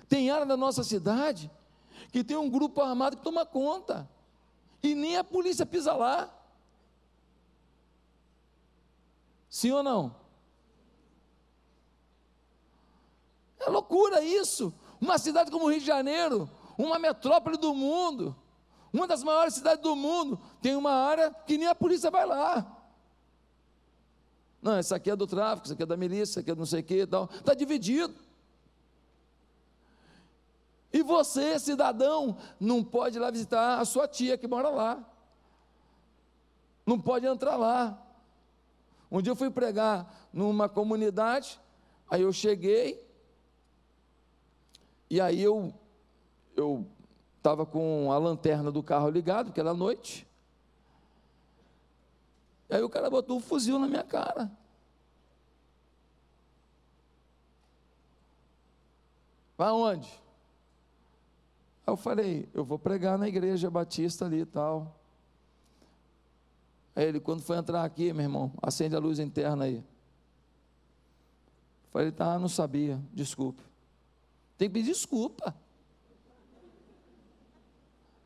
[0.07, 1.49] Tem área da nossa cidade
[2.11, 4.07] que tem um grupo armado que toma conta,
[4.83, 6.29] e nem a polícia pisa lá.
[9.49, 10.15] Sim ou não?
[13.59, 14.73] É loucura isso.
[14.99, 18.35] Uma cidade como o Rio de Janeiro, uma metrópole do mundo,
[18.93, 22.77] uma das maiores cidades do mundo, tem uma área que nem a polícia vai lá.
[24.61, 26.59] Não, isso aqui é do tráfico, isso aqui é da milícia, isso aqui é do
[26.59, 27.29] não sei o que e tal.
[27.33, 28.13] Está dividido.
[30.93, 35.03] E você, cidadão, não pode ir lá visitar a sua tia que mora lá.
[36.85, 37.97] Não pode entrar lá.
[39.09, 41.59] Um dia eu fui pregar numa comunidade,
[42.09, 43.05] aí eu cheguei,
[45.09, 45.73] e aí eu
[46.55, 46.85] eu
[47.37, 50.27] estava com a lanterna do carro ligado, porque era noite.
[52.69, 54.51] E aí o cara botou um fuzil na minha cara.
[59.57, 60.20] Vai aonde?
[61.85, 64.99] Aí eu falei, eu vou pregar na igreja batista ali e tal.
[66.95, 69.83] Aí ele, quando foi entrar aqui, meu irmão, acende a luz interna aí.
[71.91, 73.63] Falei, tá, não sabia, desculpe.
[74.57, 75.55] Tem que pedir desculpa.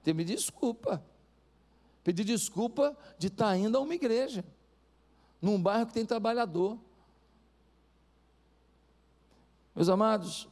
[0.03, 1.03] Tem que pedir desculpa.
[2.03, 4.45] Pedir desculpa de estar tá indo a uma igreja,
[5.41, 6.77] num bairro que tem trabalhador.
[9.75, 10.47] Meus amados,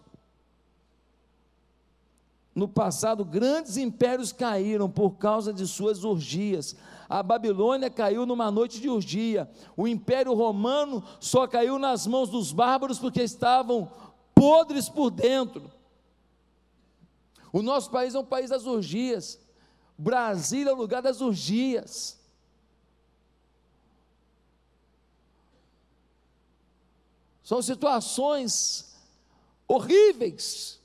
[2.55, 6.75] no passado, grandes impérios caíram por causa de suas orgias.
[7.09, 9.49] A Babilônia caiu numa noite de orgia.
[9.75, 13.91] O Império Romano só caiu nas mãos dos bárbaros porque estavam
[14.35, 15.71] podres por dentro.
[17.51, 19.39] O nosso país é um país das orgias.
[19.97, 22.19] Brasília é o lugar das orgias.
[27.43, 28.95] São situações
[29.67, 30.82] horríveis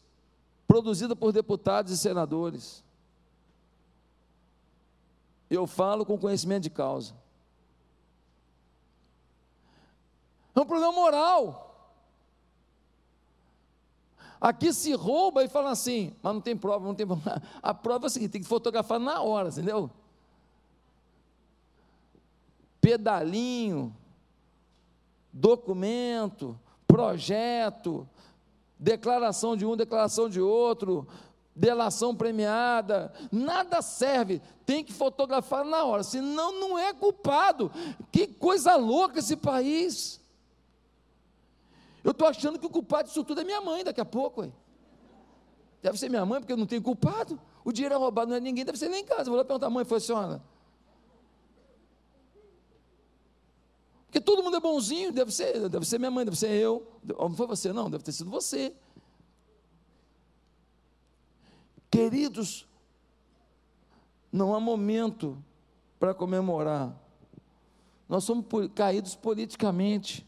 [0.68, 2.84] produzida por deputados e senadores.
[5.48, 7.14] Eu falo com conhecimento de causa.
[10.54, 11.64] É um problema moral.
[14.38, 17.42] Aqui se rouba e fala assim, mas não tem prova, não tem prova.
[17.62, 19.90] A prova é a seguinte: tem que fotografar na hora, entendeu?
[22.78, 23.96] Pedalinho,
[25.32, 28.06] documento, projeto,
[28.78, 31.06] declaração de um, declaração de outro,
[31.54, 37.70] delação premiada, nada serve, tem que fotografar na hora, senão não é culpado.
[38.12, 40.20] Que coisa louca esse país.
[42.04, 44.42] Eu estou achando que o culpado disso tudo é minha mãe daqui a pouco.
[44.42, 44.52] Ué.
[45.82, 47.40] Deve ser minha mãe, porque eu não tenho culpado.
[47.64, 49.22] O dinheiro é roubado, não é ninguém, deve ser nem em casa.
[49.22, 50.42] Eu vou lá perguntar à mãe, foi a senhora?
[54.08, 56.90] Porque todo mundo é bonzinho, deve ser, deve ser minha mãe, deve ser eu.
[57.04, 58.74] Não foi você, não, deve ter sido você.
[61.90, 62.66] Queridos,
[64.32, 65.36] não há momento
[66.00, 66.98] para comemorar.
[68.08, 70.26] Nós somos caídos politicamente.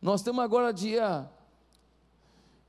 [0.00, 1.30] Nós temos agora, dia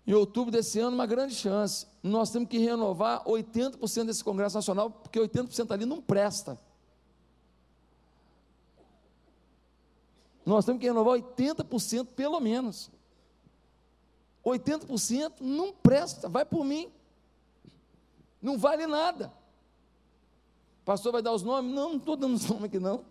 [0.05, 1.87] em outubro desse ano, uma grande chance.
[2.03, 6.59] Nós temos que renovar 80% desse Congresso Nacional, porque 80% ali não presta.
[10.45, 12.89] Nós temos que renovar 80% pelo menos.
[14.45, 16.91] 80% não presta, vai por mim.
[18.41, 19.33] Não vale nada.
[20.81, 21.73] O pastor vai dar os nomes?
[21.73, 23.05] Não, não estou dando os nomes aqui não.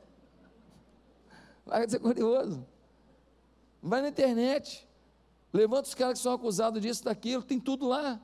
[1.65, 2.67] Vai ser curioso.
[3.83, 4.89] Vai na internet.
[5.53, 8.21] Levanta os caras que são acusados disso, daquilo, tem tudo lá.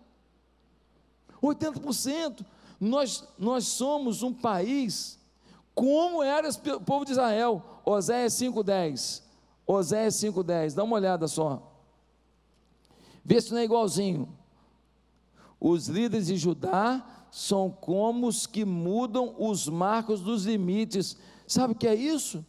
[1.43, 2.45] 80%.
[2.81, 5.19] Nós, nós somos um país
[5.75, 7.63] como era o povo de Israel.
[7.85, 9.23] Oséias 5,10.
[9.67, 10.75] Oséias 5,10.
[10.75, 11.73] Dá uma olhada só.
[13.25, 14.29] Vê se não é igualzinho.
[15.59, 21.17] Os líderes de Judá são como os que mudam os marcos dos limites.
[21.47, 22.45] Sabe o que é isso?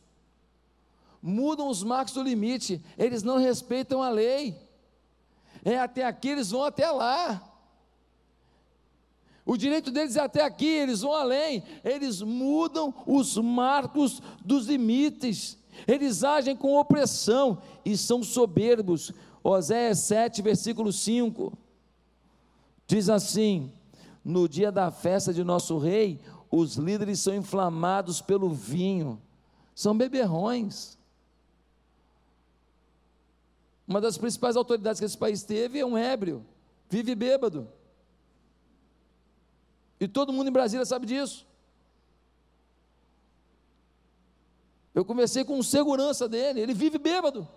[1.21, 2.83] Mudam os marcos do limite.
[2.97, 4.55] Eles não respeitam a lei.
[5.63, 7.41] É até aqui, eles vão até lá.
[9.45, 15.57] O direito deles é até aqui, eles vão além, eles mudam os marcos dos limites,
[15.87, 19.13] eles agem com opressão e são soberbos.
[19.43, 21.55] Oséias 7, versículo 5,
[22.87, 23.71] diz assim:
[24.23, 29.21] No dia da festa de nosso rei, os líderes são inflamados pelo vinho,
[29.75, 30.97] são beberrões.
[33.87, 36.43] Uma das principais autoridades que esse país teve é um ébrio,
[36.89, 37.67] vive bêbado.
[39.99, 41.45] E todo mundo em Brasília sabe disso.
[44.93, 47.47] Eu conversei com segurança dele, ele vive bêbado.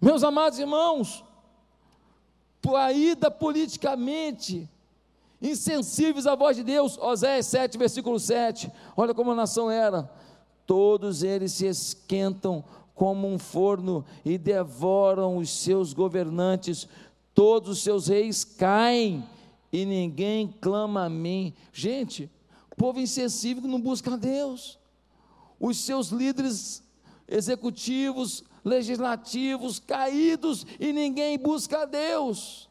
[0.00, 1.24] Meus amados irmãos,
[2.94, 4.68] ida politicamente,
[5.40, 10.10] insensíveis à voz de Deus, Oséias 7, versículo 7, olha como a nação era,
[10.66, 12.64] todos eles se esquentam
[12.94, 16.88] como um forno e devoram os seus governantes,
[17.34, 19.28] todos os seus reis caem
[19.72, 21.52] e ninguém clama a mim.
[21.72, 22.30] Gente,
[22.76, 24.78] povo insensível que não busca a Deus.
[25.58, 26.82] Os seus líderes
[27.26, 32.68] executivos, legislativos caídos e ninguém busca a Deus.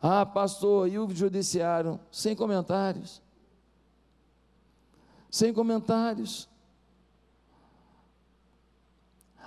[0.00, 2.00] Ah, pastor, e o judiciário?
[2.10, 3.20] Sem comentários.
[5.30, 6.48] Sem comentários.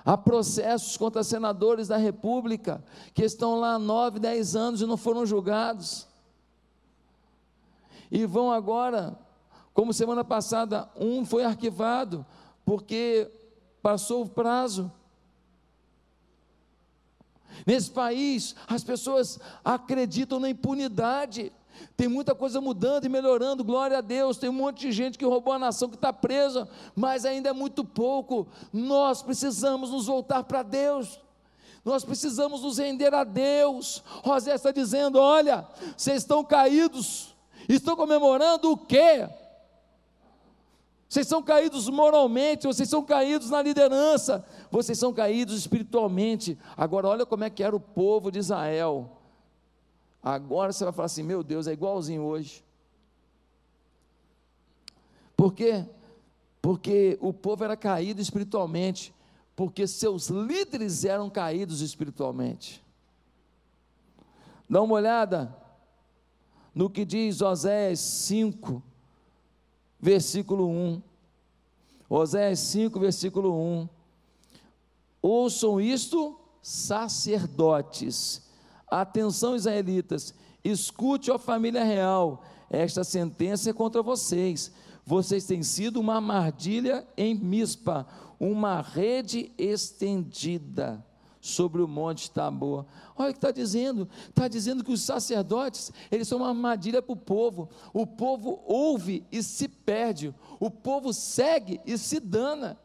[0.05, 2.83] Há processos contra senadores da República
[3.13, 6.07] que estão lá há nove, dez anos e não foram julgados.
[8.11, 9.17] E vão agora,
[9.73, 12.25] como semana passada, um foi arquivado
[12.65, 13.31] porque
[13.81, 14.91] passou o prazo.
[17.65, 21.51] Nesse país, as pessoas acreditam na impunidade.
[21.95, 24.37] Tem muita coisa mudando e melhorando, glória a Deus.
[24.37, 27.53] Tem um monte de gente que roubou a nação que está presa, mas ainda é
[27.53, 28.47] muito pouco.
[28.71, 31.19] Nós precisamos nos voltar para Deus.
[31.83, 34.03] Nós precisamos nos render a Deus.
[34.25, 35.67] José está dizendo: olha,
[35.97, 37.35] vocês estão caídos,
[37.67, 39.27] estão comemorando o quê?
[41.13, 46.57] Vocês são caídos moralmente, vocês são caídos na liderança, vocês são caídos espiritualmente.
[46.75, 49.22] Agora, olha como é que era o povo de Israel.
[50.23, 52.63] Agora você vai falar assim: meu Deus, é igualzinho hoje.
[55.35, 55.85] Por quê?
[56.61, 59.13] Porque o povo era caído espiritualmente,
[59.53, 62.81] porque seus líderes eram caídos espiritualmente.
[64.69, 65.53] Dá uma olhada
[66.73, 68.81] no que diz Oséias 5,
[69.99, 71.01] versículo 1.
[72.09, 73.89] Oséias 5, versículo 1.
[75.21, 78.41] Ouçam isto, sacerdotes
[78.93, 84.71] Atenção, israelitas, escute, ó família real, esta sentença é contra vocês.
[85.03, 88.05] Vocês têm sido uma armadilha em mispa,
[88.39, 91.03] uma rede estendida
[91.41, 92.85] sobre o monte Tabor.
[93.15, 94.07] Olha o que está dizendo.
[94.29, 97.69] Está dizendo que os sacerdotes, eles são uma armadilha para o povo.
[97.91, 100.35] O povo ouve e se perde.
[100.59, 102.79] O povo segue e se dana.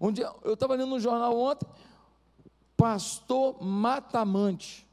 [0.00, 1.66] Um dia, eu estava lendo no jornal ontem,
[2.78, 4.88] pastor Matamante.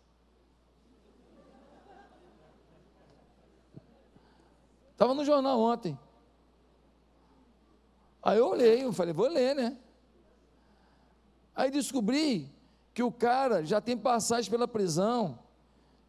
[4.92, 5.98] Estava no jornal ontem.
[8.24, 9.78] Aí eu olhei, eu falei, vou ler, né?
[11.56, 12.52] Aí descobri
[12.92, 15.38] que o cara já tem passagem pela prisão,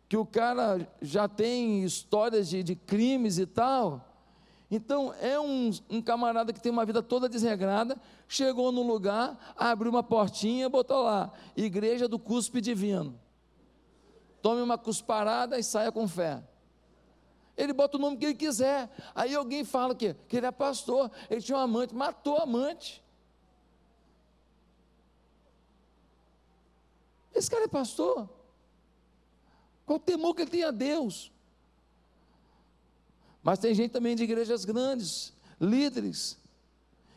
[0.09, 4.06] que o cara já tem histórias de, de crimes e tal.
[4.71, 7.97] Então, é um, um, camarada que tem uma vida toda desregrada,
[8.27, 13.19] chegou no lugar, abriu uma portinha, botou lá, Igreja do Cuspe Divino.
[14.43, 16.43] Tome uma cusparada e saia com fé.
[17.57, 18.91] Ele bota o nome que ele quiser.
[19.15, 23.03] Aí alguém fala que, que ele é pastor, ele tinha um amante, matou a amante.
[27.35, 28.29] Esse cara é pastor.
[29.85, 31.33] Qual o temor que ele tem a Deus?
[33.47, 36.37] Mas tem gente também de igrejas grandes, líderes,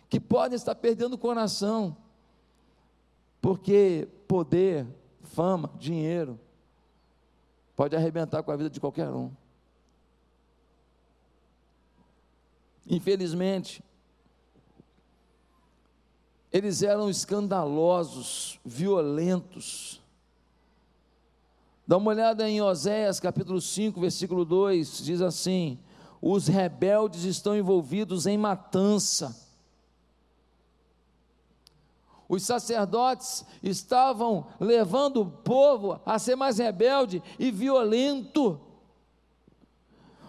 [0.08, 1.98] que podem estar perdendo o coração,
[3.42, 4.86] porque poder,
[5.24, 6.40] fama, dinheiro,
[7.76, 9.32] pode arrebentar com a vida de qualquer um.
[12.88, 13.84] Infelizmente,
[16.54, 20.00] eles eram escandalosos, violentos.
[21.88, 25.80] Dá uma olhada em Oséias capítulo 5, versículo 2, diz assim:
[26.22, 29.48] os rebeldes estão envolvidos em matança.
[32.28, 38.60] Os sacerdotes estavam levando o povo a ser mais rebelde e violento.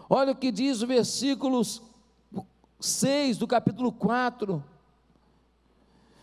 [0.09, 1.61] Olha o que diz o versículo
[2.81, 4.65] 6 do capítulo 4.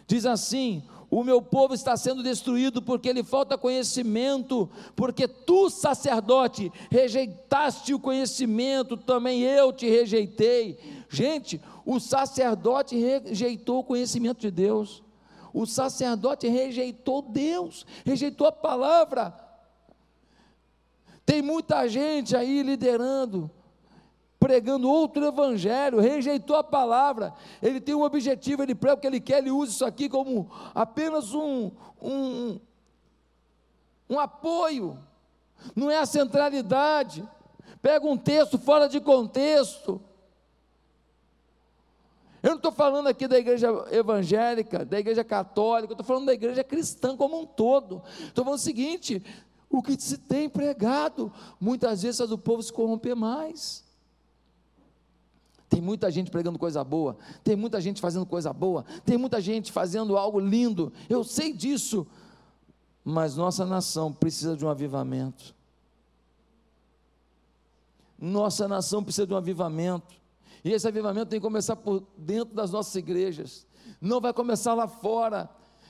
[0.08, 6.72] Diz assim: o meu povo está sendo destruído porque lhe falta conhecimento, porque tu, sacerdote,
[6.92, 10.78] rejeitaste o conhecimento, também eu te rejeitei.
[11.10, 15.02] Gente, o sacerdote rejeitou o conhecimento de Deus,
[15.54, 19.34] o sacerdote rejeitou Deus, rejeitou a palavra.
[21.26, 23.50] Tem muita gente aí liderando,
[24.48, 29.20] pregando outro evangelho, rejeitou a palavra, ele tem um objetivo, ele prega o que ele
[29.20, 31.70] quer, ele usa isso aqui como apenas um,
[32.02, 32.58] um,
[34.10, 34.98] um apoio,
[35.76, 37.28] não é a centralidade.
[37.82, 40.02] Pega um texto fora de contexto.
[42.42, 46.34] Eu não estou falando aqui da igreja evangélica, da igreja católica, eu estou falando da
[46.34, 48.02] igreja cristã como um todo.
[48.20, 49.22] Estou falando o seguinte:
[49.70, 53.87] o que se tem pregado, muitas vezes faz o povo se corromper mais.
[55.70, 59.72] Tem muita gente pregando coisa boa, tem muita gente fazendo coisa boa, tem muita gente
[59.72, 62.08] fazendo algo lindo, eu sei disso,
[63.04, 65.54] mas nossa nação precisa de um avivamento.
[68.18, 70.16] Nossa nação precisa de um avivamento,
[70.64, 73.68] e esse avivamento tem que começar por dentro das nossas igrejas,
[74.00, 75.50] não vai começar lá fora,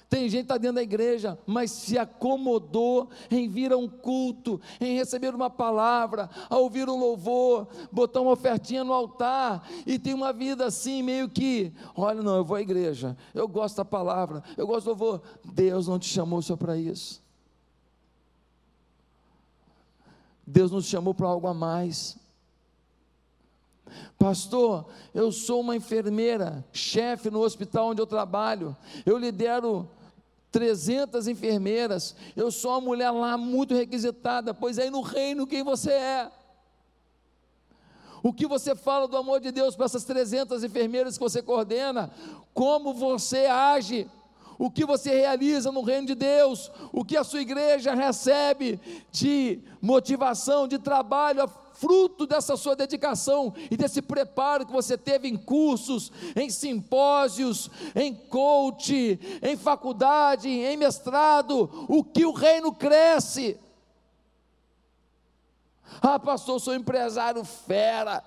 [0.09, 4.61] tem gente que está dentro da igreja, mas se acomodou em vir a um culto,
[4.79, 10.13] em receber uma palavra, a ouvir um louvor, botar uma ofertinha no altar, e tem
[10.13, 14.41] uma vida assim, meio que, olha, não, eu vou à igreja, eu gosto da palavra,
[14.55, 15.21] eu gosto do louvor.
[15.43, 17.21] Deus não te chamou só para isso.
[20.45, 22.17] Deus nos chamou para algo a mais.
[24.17, 28.75] Pastor, eu sou uma enfermeira, chefe no hospital onde eu trabalho.
[29.05, 29.89] Eu lidero
[30.51, 32.15] 300 enfermeiras.
[32.35, 36.31] Eu sou uma mulher lá muito requisitada, pois aí no reino quem você é?
[38.23, 42.11] O que você fala do amor de Deus para essas 300 enfermeiras que você coordena?
[42.53, 44.09] Como você age?
[44.59, 46.71] O que você realiza no reino de Deus?
[46.91, 48.79] O que a sua igreja recebe
[49.11, 51.47] de motivação, de trabalho,
[51.79, 58.13] fruto dessa sua dedicação e desse preparo que você teve em cursos, em simpósios, em
[58.13, 63.59] coach, em faculdade, em mestrado, o que o reino cresce.
[66.01, 68.23] Ah, pastor, sou empresário fera.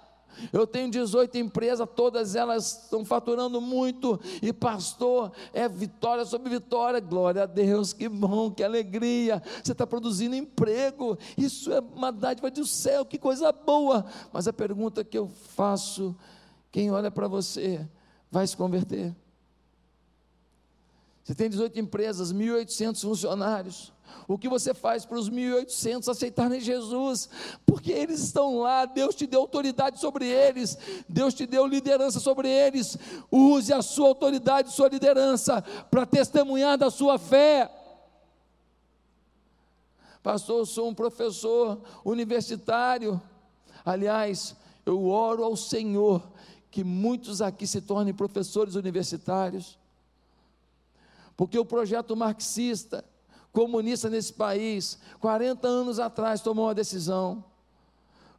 [0.53, 7.01] Eu tenho 18 empresas, todas elas estão faturando muito, e pastor, é vitória sobre vitória,
[7.01, 12.51] glória a Deus, que bom, que alegria, você está produzindo emprego, isso é uma dádiva
[12.51, 16.17] do céu, que coisa boa, mas a pergunta que eu faço,
[16.71, 17.87] quem olha para você,
[18.31, 19.15] vai se converter?
[21.25, 23.93] Você tem 18 empresas, 1.800 funcionários,
[24.27, 27.29] o que você faz para os 1.800 aceitarem Jesus?
[27.67, 32.49] Porque eles estão lá, Deus te deu autoridade sobre eles, Deus te deu liderança sobre
[32.49, 32.97] eles.
[33.31, 37.69] Use a sua autoridade, sua liderança, para testemunhar da sua fé.
[40.23, 43.21] Pastor, eu sou um professor universitário.
[43.85, 44.55] Aliás,
[44.87, 46.23] eu oro ao Senhor
[46.71, 49.77] que muitos aqui se tornem professores universitários,
[51.41, 53.03] porque o projeto marxista
[53.51, 57.43] comunista nesse país, 40 anos atrás, tomou uma decisão.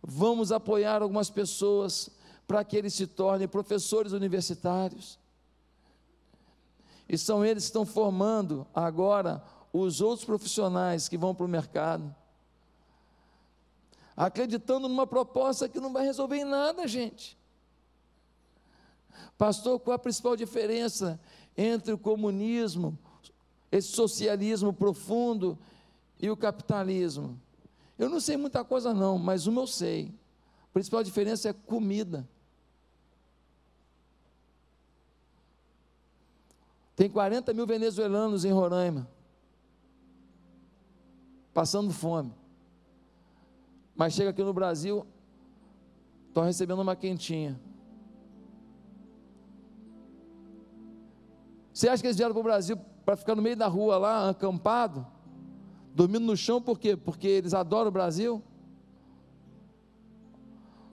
[0.03, 2.11] Vamos apoiar algumas pessoas
[2.45, 5.17] para que eles se tornem professores universitários.
[7.09, 9.43] E são eles que estão formando agora
[9.73, 12.15] os outros profissionais que vão para o mercado.
[14.15, 17.35] Acreditando numa proposta que não vai resolver em nada, gente.
[19.39, 21.19] Pastor, qual a principal diferença
[21.57, 22.97] entre o comunismo,
[23.71, 25.57] esse socialismo profundo
[26.19, 27.39] e o capitalismo.
[27.97, 30.13] Eu não sei muita coisa não, mas uma eu sei.
[30.63, 32.27] A principal diferença é comida.
[36.95, 39.09] Tem 40 mil venezuelanos em Roraima,
[41.53, 42.33] passando fome.
[43.95, 45.05] Mas chega aqui no Brasil,
[46.27, 47.59] estão recebendo uma quentinha.
[51.73, 54.29] Você acha que eles vieram para o Brasil para ficar no meio da rua lá,
[54.29, 55.05] acampado,
[55.93, 56.95] dormindo no chão, por quê?
[56.95, 58.41] Porque eles adoram o Brasil.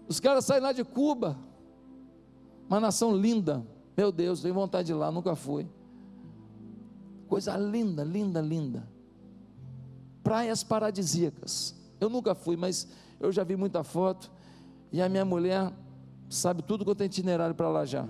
[0.08, 1.38] Os caras saem lá de Cuba,
[2.68, 3.64] uma nação linda.
[3.96, 5.68] Meu Deus, tenho vontade de ir lá, nunca fui.
[7.28, 8.88] Coisa linda, linda, linda.
[10.22, 11.74] Praias paradisíacas.
[12.00, 12.88] Eu nunca fui, mas
[13.20, 14.30] eu já vi muita foto.
[14.90, 15.72] E a minha mulher
[16.28, 18.08] sabe tudo quanto é itinerário para lá já.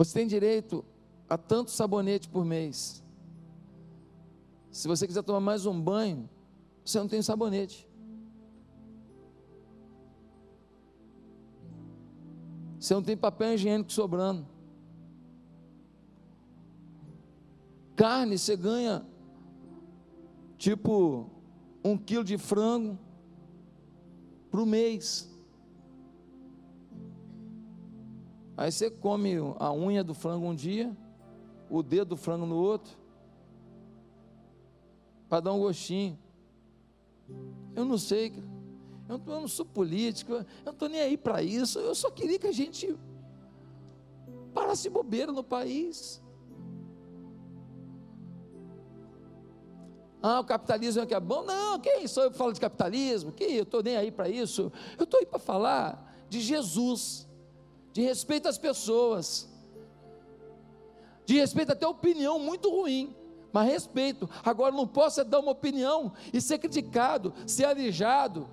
[0.00, 0.82] Você tem direito
[1.28, 3.04] a tanto sabonete por mês.
[4.70, 6.26] Se você quiser tomar mais um banho,
[6.82, 7.86] você não tem sabonete.
[12.78, 14.46] Você não tem papel higiênico sobrando.
[17.94, 19.06] Carne, você ganha
[20.56, 21.28] tipo
[21.84, 22.98] um quilo de frango
[24.50, 25.29] o mês.
[28.60, 30.94] Aí você come a unha do frango um dia,
[31.70, 32.94] o dedo do frango no outro,
[35.30, 36.18] para dar um gostinho.
[37.74, 38.34] Eu não sei,
[39.08, 42.48] eu não, sou político, eu não estou nem aí para isso, eu só queria que
[42.48, 42.94] a gente
[44.52, 46.22] parasse bobeira no país.
[50.20, 51.44] Ah, o capitalismo é que é bom?
[51.44, 53.32] Não, quem sou eu que falo de capitalismo?
[53.32, 54.70] Que eu estou nem aí para isso.
[54.98, 57.29] Eu estou aí para falar de Jesus
[57.92, 59.48] de respeito às pessoas,
[61.26, 63.14] de respeito até a opinião muito ruim,
[63.52, 64.28] mas respeito.
[64.44, 68.48] Agora não posso é dar uma opinião e ser criticado, ser alijado,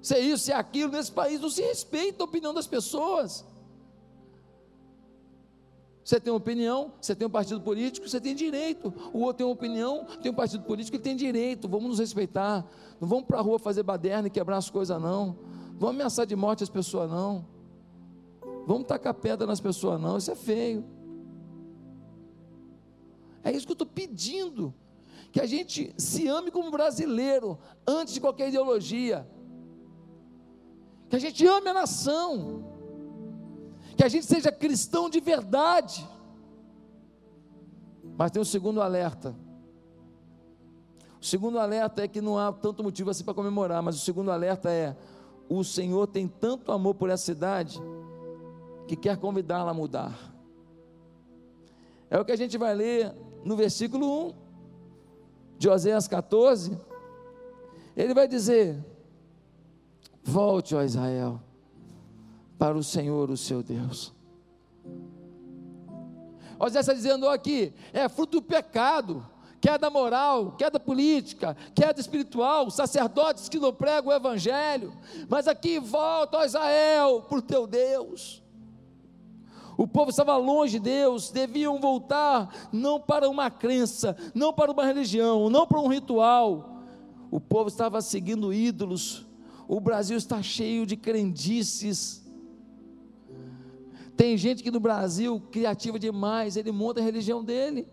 [0.00, 0.92] ser isso, ser aquilo.
[0.92, 3.44] Nesse país não se respeita a opinião das pessoas.
[6.04, 8.94] Você tem uma opinião, você tem um partido político, você tem direito.
[9.12, 11.68] O outro tem uma opinião, tem um partido político, ele tem direito.
[11.68, 12.64] Vamos nos respeitar.
[13.00, 15.36] Não vamos para a rua fazer baderna e quebrar as coisas, não.
[15.72, 17.44] Vamos ameaçar de morte as pessoas, não.
[18.66, 20.84] Vamos tacar pedra nas pessoas, não, isso é feio.
[23.44, 24.74] É isso que eu estou pedindo.
[25.30, 29.24] Que a gente se ame como brasileiro, antes de qualquer ideologia.
[31.08, 32.64] Que a gente ame a nação.
[33.96, 36.04] Que a gente seja cristão de verdade.
[38.18, 39.36] Mas tem um segundo alerta.
[41.20, 44.32] O segundo alerta é que não há tanto motivo assim para comemorar, mas o segundo
[44.32, 44.96] alerta é:
[45.48, 47.80] o Senhor tem tanto amor por essa cidade
[48.86, 50.16] que quer convidá-la a mudar.
[52.08, 53.12] É o que a gente vai ler
[53.44, 54.34] no versículo 1
[55.58, 56.78] de Oséias 14.
[57.96, 58.84] Ele vai dizer:
[60.22, 61.40] Volte, ó Israel,
[62.58, 64.14] para o Senhor, o seu Deus.
[66.58, 69.24] Oséias está dizendo aqui: é fruto do pecado
[69.66, 74.92] queda moral, queda política, queda espiritual, sacerdotes que não pregam o evangelho,
[75.28, 78.45] mas aqui volta, ó Israel, o teu Deus.
[79.76, 84.84] O povo estava longe de Deus, deviam voltar não para uma crença, não para uma
[84.84, 86.82] religião, não para um ritual.
[87.30, 89.26] O povo estava seguindo ídolos.
[89.68, 92.24] O Brasil está cheio de crendices.
[94.16, 97.86] Tem gente que no Brasil, criativa demais, ele monta a religião dele.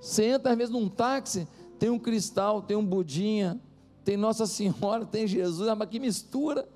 [0.00, 3.60] Você entra às vezes num táxi, tem um cristal, tem um budinha,
[4.04, 6.68] tem Nossa Senhora, tem Jesus, mas que mistura.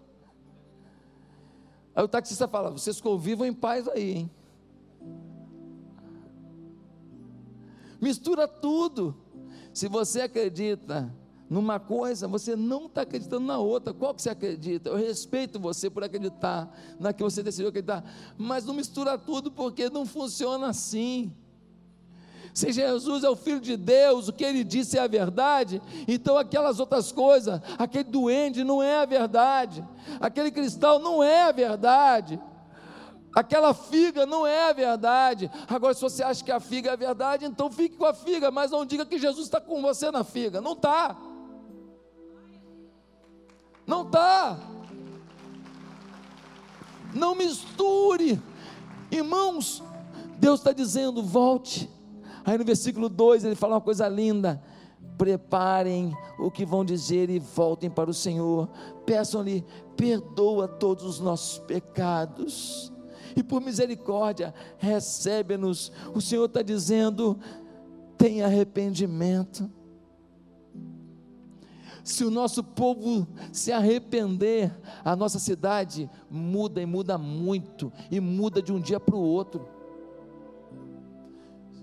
[1.95, 4.31] Aí o taxista fala: vocês convivam em paz aí, hein?
[8.01, 9.17] Mistura tudo.
[9.73, 11.15] Se você acredita
[11.49, 13.93] numa coisa, você não está acreditando na outra.
[13.93, 14.89] Qual que você acredita?
[14.89, 18.05] Eu respeito você por acreditar na que você decidiu acreditar,
[18.37, 21.33] mas não mistura tudo porque não funciona assim.
[22.55, 26.37] Se Jesus é o Filho de Deus, o que ele disse é a verdade, então
[26.37, 29.83] aquelas outras coisas, aquele duende não é a verdade,
[30.21, 32.39] aquele cristal não é a verdade,
[33.35, 35.51] aquela figa não é a verdade.
[35.67, 38.51] Agora, se você acha que a figa é a verdade, então fique com a figa,
[38.51, 41.17] mas não diga que Jesus está com você na figa, não está.
[43.87, 44.59] Não está.
[47.15, 48.41] Não misture,
[49.11, 49.83] irmãos.
[50.39, 51.91] Deus está dizendo: volte
[52.45, 54.63] Aí no versículo 2 ele fala uma coisa linda:
[55.17, 58.69] preparem o que vão dizer e voltem para o Senhor,
[59.07, 59.65] peçam-lhe,
[59.97, 62.93] perdoa todos os nossos pecados,
[63.37, 65.93] e por misericórdia, recebe-nos.
[66.15, 67.39] O Senhor está dizendo:
[68.19, 69.71] tem arrependimento.
[72.05, 78.61] Se o nosso povo se arrepender, a nossa cidade muda e muda muito, e muda
[78.61, 79.82] de um dia para o outro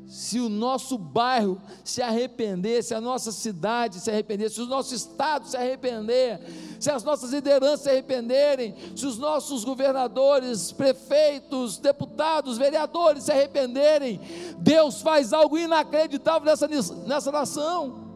[0.09, 4.95] se o nosso bairro se arrepender, se a nossa cidade se arrepender, se o nosso
[4.95, 6.41] estado se arrepender,
[6.79, 14.19] se as nossas lideranças se arrependerem, se os nossos governadores, prefeitos, deputados, vereadores se arrependerem,
[14.57, 16.67] Deus faz algo inacreditável nessa,
[17.05, 18.08] nessa nação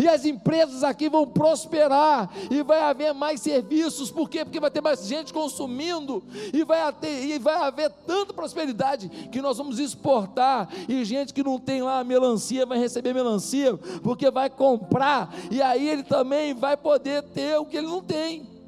[0.00, 4.46] e as empresas aqui vão prosperar, e vai haver mais serviços, por quê?
[4.46, 6.24] Porque vai ter mais gente consumindo,
[6.54, 11.42] e vai, ter, e vai haver tanta prosperidade que nós vamos exportar, e gente que
[11.42, 16.78] não tem lá melancia vai receber melancia, porque vai comprar, e aí ele também vai
[16.78, 18.59] poder ter o que ele não tem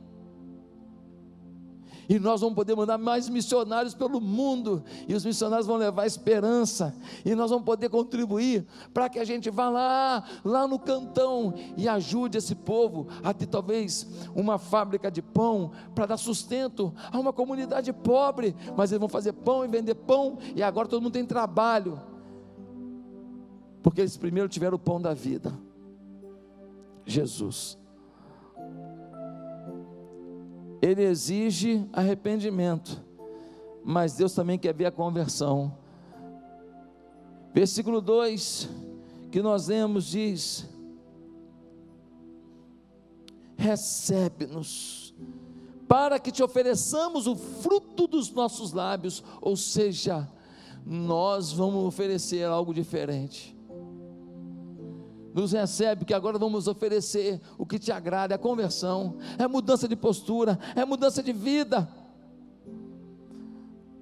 [2.09, 6.95] e nós vamos poder mandar mais missionários pelo mundo, e os missionários vão levar esperança,
[7.25, 11.89] e nós vamos poder contribuir para que a gente vá lá, lá no cantão e
[11.89, 17.33] ajude esse povo a ter talvez uma fábrica de pão para dar sustento a uma
[17.33, 21.25] comunidade pobre, mas eles vão fazer pão e vender pão, e agora todo mundo tem
[21.25, 22.01] trabalho,
[23.83, 25.53] porque eles primeiro tiveram o pão da vida,
[27.05, 27.82] Jesus
[30.83, 33.01] ele exige arrependimento,
[33.85, 35.79] mas Deus também quer ver a conversão.
[37.55, 38.69] Versículo 2
[39.31, 40.69] que nós lemos diz:
[43.57, 45.15] Recebe-nos,
[45.87, 50.29] para que te ofereçamos o fruto dos nossos lábios, ou seja,
[50.85, 53.57] nós vamos oferecer algo diferente
[55.35, 59.89] nos recebe, que agora vamos oferecer o que te agrada, é a conversão, é mudança
[59.89, 61.89] de postura, é mudança de vida.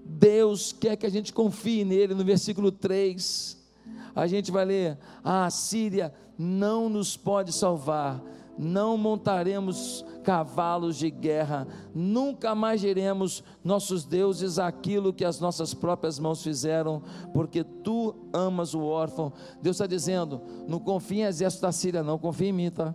[0.04, 3.56] Deus quer que a gente confie nele, no versículo 3,
[4.14, 8.22] a gente vai ler: a Síria não nos pode salvar,
[8.60, 16.18] não montaremos cavalos de guerra, nunca mais diremos nossos deuses aquilo que as nossas próprias
[16.18, 17.02] mãos fizeram,
[17.32, 19.32] porque tu amas o órfão.
[19.62, 22.94] Deus está dizendo: não confie em exército da Síria, não, confie em mim, tá?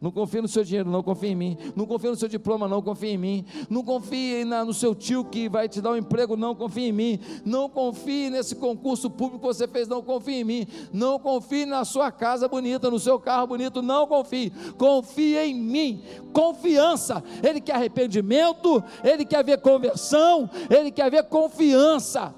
[0.00, 1.58] Não confie no seu dinheiro, não confie em mim.
[1.76, 3.44] Não confie no seu diploma, não confie em mim.
[3.68, 6.92] Não confie na, no seu tio que vai te dar um emprego, não confie em
[6.92, 7.20] mim.
[7.44, 10.66] Não confie nesse concurso público que você fez, não confie em mim.
[10.90, 14.50] Não confie na sua casa bonita, no seu carro bonito, não confie.
[14.78, 16.02] Confie em mim.
[16.32, 17.22] Confiança.
[17.42, 22.34] Ele quer arrependimento, ele quer ver conversão, ele quer ver confiança.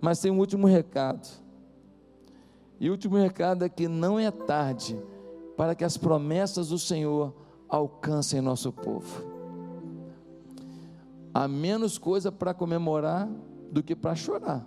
[0.00, 1.47] Mas tem um último recado.
[2.80, 5.00] E o último recado é que não é tarde
[5.56, 7.34] para que as promessas do Senhor
[7.68, 9.24] alcancem nosso povo.
[11.34, 13.28] Há menos coisa para comemorar
[13.70, 14.66] do que para chorar.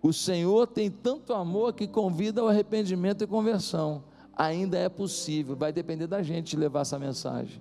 [0.00, 4.04] O Senhor tem tanto amor que convida ao arrependimento e conversão.
[4.36, 7.60] Ainda é possível, vai depender da gente levar essa mensagem.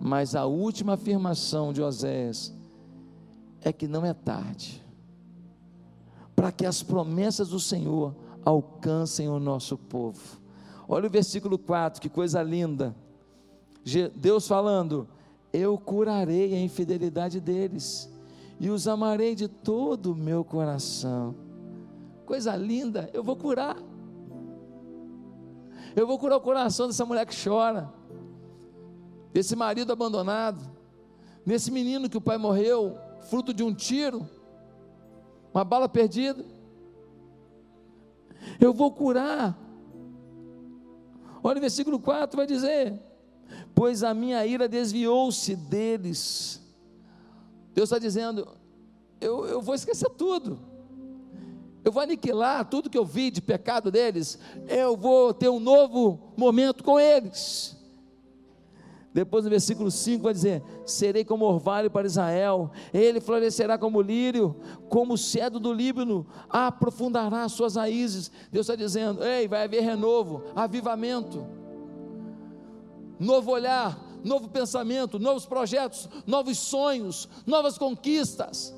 [0.00, 2.52] Mas a última afirmação de Oséias
[3.60, 4.81] é que não é tarde,
[6.42, 10.40] para que as promessas do Senhor alcancem o nosso povo.
[10.88, 12.96] Olha o versículo 4, que coisa linda.
[14.16, 15.06] Deus falando:
[15.52, 18.10] Eu curarei a infidelidade deles
[18.58, 21.36] e os amarei de todo o meu coração.
[22.26, 23.76] Coisa linda, eu vou curar.
[25.94, 27.88] Eu vou curar o coração dessa mulher que chora,
[29.32, 30.68] desse marido abandonado,
[31.46, 32.98] desse menino que o pai morreu,
[33.30, 34.28] fruto de um tiro,
[35.52, 36.44] uma bala perdida.
[38.60, 39.58] Eu vou curar.
[41.42, 43.00] Olha o versículo 4 vai dizer:
[43.74, 46.60] Pois a minha ira desviou-se deles.
[47.74, 48.46] Deus está dizendo:
[49.20, 50.58] eu, eu vou esquecer tudo.
[51.84, 54.38] Eu vou aniquilar tudo que eu vi de pecado deles.
[54.68, 57.76] Eu vou ter um novo momento com eles.
[59.12, 64.56] Depois no versículo 5 vai dizer: Serei como orvalho para Israel, ele florescerá como lírio,
[64.88, 68.30] como o cedro do Líbano, aprofundará suas raízes.
[68.50, 71.46] Deus está dizendo: Ei, vai haver renovo, avivamento,
[73.18, 78.74] novo olhar, novo pensamento, novos projetos, novos sonhos, novas conquistas.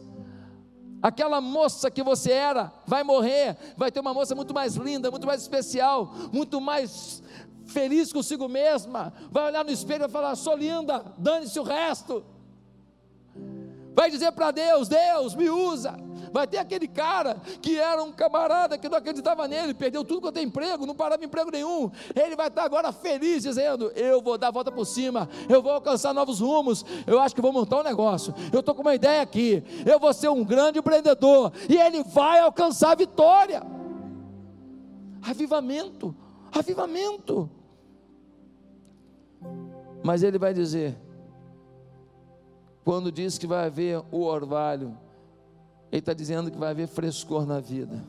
[1.01, 5.27] Aquela moça que você era vai morrer, vai ter uma moça muito mais linda, muito
[5.27, 7.23] mais especial, muito mais
[7.67, 12.25] feliz consigo mesma, vai olhar no espelho e falar: sou linda, dane-se o resto.
[13.95, 15.95] Vai dizer para Deus: Deus, me usa.
[16.33, 20.37] Vai ter aquele cara que era um camarada que não acreditava nele, perdeu tudo quanto
[20.39, 21.93] é emprego, não parava emprego nenhum.
[22.13, 25.71] Ele vai estar agora feliz, dizendo: Eu vou dar a volta por cima, eu vou
[25.71, 26.85] alcançar novos rumos.
[27.07, 28.35] Eu acho que vou montar um negócio.
[28.53, 29.63] Eu estou com uma ideia aqui.
[29.87, 33.63] Eu vou ser um grande empreendedor e ele vai alcançar a vitória.
[35.23, 36.15] Avivamento,
[36.59, 37.51] avivamento.
[40.03, 40.97] Mas ele vai dizer,
[42.85, 44.97] quando diz que vai haver o orvalho,
[45.91, 48.05] ele está dizendo que vai haver frescor na vida.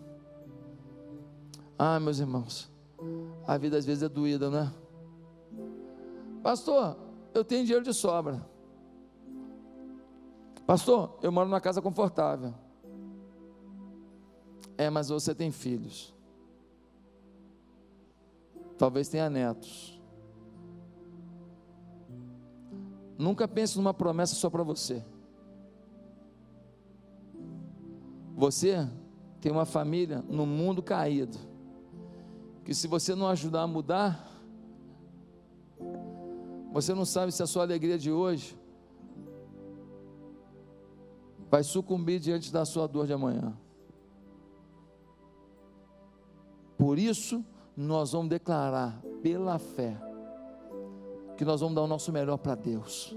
[1.78, 2.72] Ah, meus irmãos,
[3.46, 4.74] a vida às vezes é doída, não é?
[6.42, 6.98] Pastor,
[7.34, 8.46] eu tenho dinheiro de sobra.
[10.66, 12.54] Pastor, eu moro numa casa confortável.
[14.78, 16.15] É, mas você tem filhos.
[18.78, 20.02] Talvez tenha netos.
[23.18, 25.04] Nunca pense numa promessa só para você.
[28.36, 28.90] Você
[29.40, 31.38] tem uma família no mundo caído.
[32.66, 34.30] Que se você não ajudar a mudar,
[36.74, 38.60] você não sabe se a sua alegria de hoje
[41.50, 43.58] vai sucumbir diante da sua dor de amanhã.
[46.78, 47.46] Por isso,
[47.76, 50.00] nós vamos declarar pela fé
[51.36, 53.16] que nós vamos dar o nosso melhor para Deus.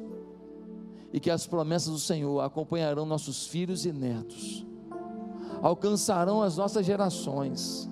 [1.12, 4.66] E que as promessas do Senhor acompanharão nossos filhos e netos,
[5.62, 7.88] alcançarão as nossas gerações,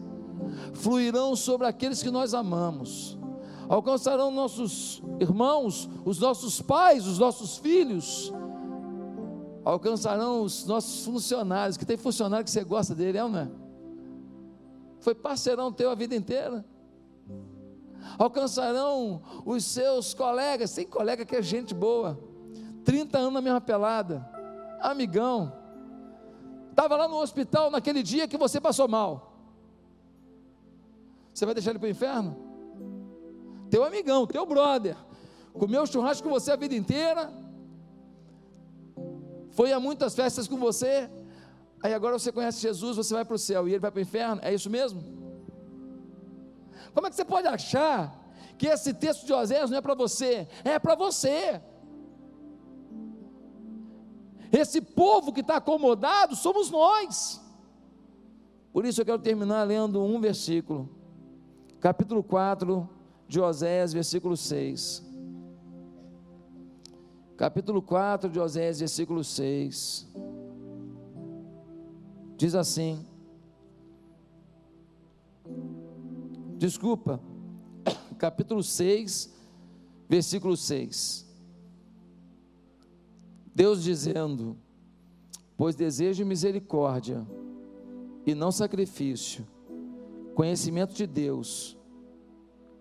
[0.74, 3.16] fluirão sobre aqueles que nós amamos,
[3.68, 8.32] alcançarão nossos irmãos, os nossos pais, os nossos filhos,
[9.64, 13.48] alcançarão os nossos funcionários, que tem funcionário que você gosta dele, é ou não é?
[15.06, 16.64] Foi parceirão teu a vida inteira.
[18.18, 22.18] Alcançarão os seus colegas, tem colega que é gente boa,
[22.84, 24.28] 30 anos na mesma pelada,
[24.80, 25.52] amigão,
[26.70, 29.32] estava lá no hospital naquele dia que você passou mal.
[31.32, 32.36] Você vai deixar ele para o inferno?
[33.70, 34.96] Teu amigão, teu brother,
[35.52, 37.32] comeu churrasco com você a vida inteira,
[39.52, 41.08] foi a muitas festas com você,
[41.82, 44.02] Aí agora você conhece Jesus, você vai para o céu e ele vai para o
[44.02, 45.02] inferno, é isso mesmo?
[46.94, 50.48] Como é que você pode achar que esse texto de Oséias não é para você?
[50.64, 51.60] É para você.
[54.50, 57.40] Esse povo que está acomodado somos nós.
[58.72, 60.88] Por isso eu quero terminar lendo um versículo,
[61.80, 62.88] capítulo 4
[63.28, 65.04] de Oséias, versículo 6.
[67.36, 70.06] Capítulo 4 de Oséias, versículo 6.
[72.36, 73.04] Diz assim:
[76.58, 77.20] Desculpa,
[78.18, 79.32] capítulo 6,
[80.08, 81.26] versículo 6.
[83.54, 84.56] Deus dizendo:
[85.56, 87.26] Pois desejo misericórdia
[88.26, 89.46] e não sacrifício,
[90.34, 91.76] conhecimento de Deus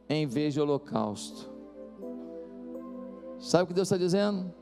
[0.09, 1.49] em vez de holocausto.
[3.39, 4.53] Sabe o que Deus está dizendo?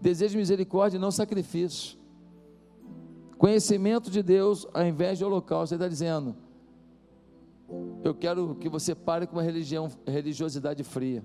[0.00, 1.99] Desejo de misericórdia e não sacrifício.
[3.40, 5.74] Conhecimento de Deus ao invés de holocausto.
[5.74, 6.36] Ele está dizendo:
[8.04, 11.24] Eu quero que você pare com uma religião, religiosidade fria.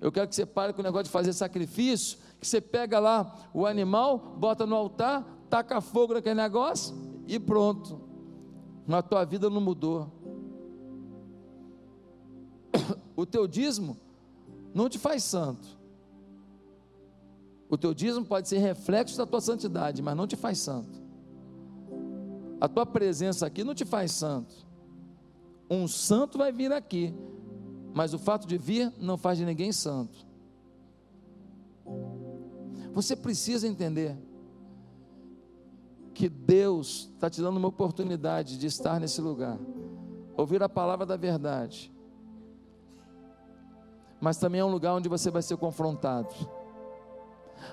[0.00, 3.32] Eu quero que você pare com o negócio de fazer sacrifício, que você pega lá
[3.54, 6.96] o animal, bota no altar, taca fogo naquele negócio
[7.28, 8.00] e pronto.
[8.88, 10.10] Na tua vida não mudou.
[13.14, 13.96] O teu dízimo
[14.74, 15.77] não te faz santo.
[17.68, 21.02] O teu dízimo pode ser reflexo da tua santidade, mas não te faz santo.
[22.60, 24.66] A tua presença aqui não te faz santo.
[25.70, 27.14] Um santo vai vir aqui,
[27.94, 30.26] mas o fato de vir não faz de ninguém santo.
[32.92, 34.16] Você precisa entender
[36.14, 39.58] que Deus está te dando uma oportunidade de estar nesse lugar,
[40.36, 41.92] ouvir a palavra da verdade,
[44.20, 46.34] mas também é um lugar onde você vai ser confrontado.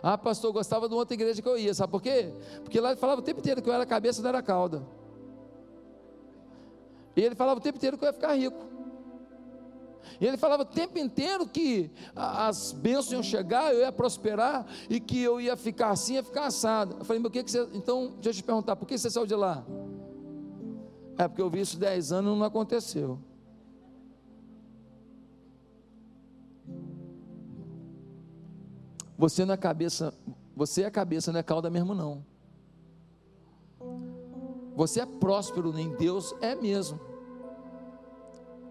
[0.01, 2.33] Ah, pastor, eu gostava de uma outra igreja que eu ia, sabe por quê?
[2.63, 4.85] Porque lá ele falava o tempo inteiro que eu era cabeça, não era cauda.
[7.15, 8.75] E ele falava o tempo inteiro que eu ia ficar rico.
[10.19, 14.99] E ele falava o tempo inteiro que as bênçãos iam chegar, eu ia prosperar e
[14.99, 16.97] que eu ia ficar assim, ia ficar assado.
[16.99, 17.67] Eu falei, meu, que, que você.
[17.73, 19.65] Então, deixa eu te perguntar, por que você saiu de lá?
[21.17, 23.19] É porque eu vi isso 10 anos e não aconteceu.
[29.17, 30.13] Você não é cabeça,
[30.55, 32.23] você é cabeça, não é cauda mesmo não.
[34.75, 36.99] Você é próspero em Deus, é mesmo.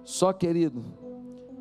[0.04, 0.84] Só querido,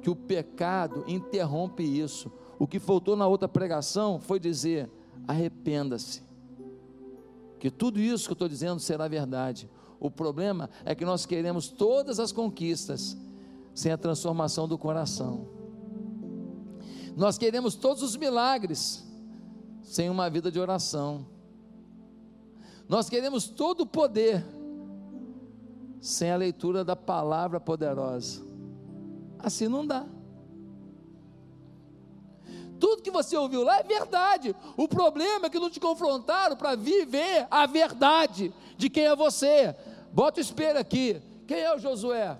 [0.01, 2.31] que o pecado interrompe isso.
[2.59, 4.89] O que faltou na outra pregação foi dizer:
[5.25, 6.21] arrependa-se.
[7.57, 9.69] Que tudo isso que eu estou dizendo será verdade.
[9.97, 13.17] O problema é que nós queremos todas as conquistas
[13.73, 15.47] sem a transformação do coração.
[17.15, 19.03] Nós queremos todos os milagres
[19.83, 21.27] sem uma vida de oração.
[22.87, 24.43] Nós queremos todo o poder
[26.01, 28.43] sem a leitura da palavra poderosa.
[29.39, 30.05] Assim não dá.
[32.79, 34.53] Tudo que você ouviu lá é verdade.
[34.75, 39.75] O problema é que não te confrontaram para viver a verdade de quem é você.
[40.11, 41.21] Bota o espelho aqui.
[41.47, 42.37] Quem é o Josué?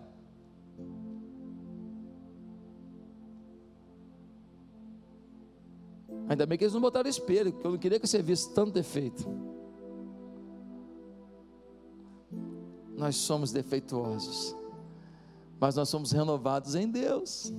[6.28, 8.72] Ainda bem que eles não botaram espelho, porque eu não queria que você visse tanto
[8.72, 9.28] defeito.
[12.96, 14.56] Nós somos defeituosos,
[15.60, 17.54] mas nós somos renovados em Deus.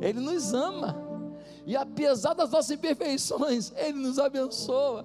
[0.00, 0.96] Ele nos ama,
[1.64, 5.04] e apesar das nossas imperfeições, Ele nos abençoa.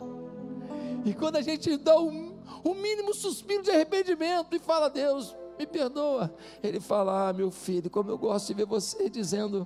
[1.04, 5.36] E quando a gente dá o um, um mínimo suspiro de arrependimento e fala, Deus,
[5.58, 6.32] me perdoa,
[6.62, 9.66] Ele fala, ah, meu filho, como eu gosto de ver você dizendo,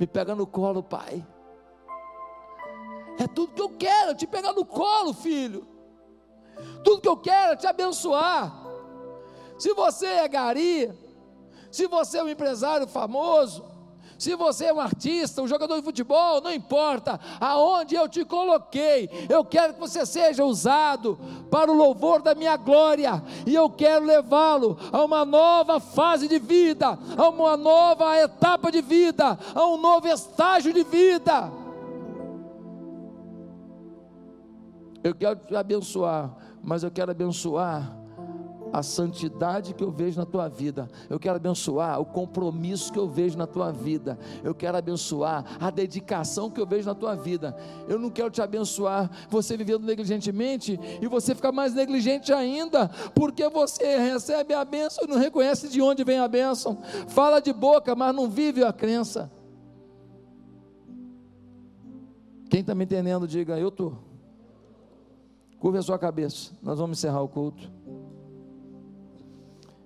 [0.00, 1.26] me pega no colo, Pai
[3.18, 5.66] é tudo que eu quero, te pegar no colo, filho.
[6.84, 8.52] Tudo que eu quero é te abençoar.
[9.58, 10.92] Se você é gari,
[11.70, 13.64] se você é um empresário famoso,
[14.18, 19.08] se você é um artista, um jogador de futebol, não importa aonde eu te coloquei,
[19.28, 21.16] eu quero que você seja usado
[21.48, 26.38] para o louvor da minha glória, e eu quero levá-lo a uma nova fase de
[26.40, 31.52] vida, a uma nova etapa de vida, a um novo estágio de vida.
[35.08, 37.96] Eu quero te abençoar, mas eu quero abençoar
[38.70, 40.86] a santidade que eu vejo na tua vida.
[41.08, 44.18] Eu quero abençoar o compromisso que eu vejo na tua vida.
[44.44, 47.56] Eu quero abençoar a dedicação que eu vejo na tua vida.
[47.88, 53.48] Eu não quero te abençoar você vivendo negligentemente e você ficar mais negligente ainda, porque
[53.48, 56.82] você recebe a bênção e não reconhece de onde vem a bênção.
[57.08, 59.32] Fala de boca, mas não vive a crença.
[62.50, 64.07] Quem está me entendendo, diga, eu estou.
[65.58, 67.70] Curve a sua cabeça, nós vamos encerrar o culto.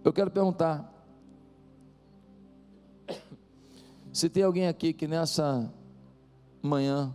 [0.04, 0.92] Eu quero perguntar:
[4.12, 5.72] se tem alguém aqui que nessa
[6.60, 7.14] manhã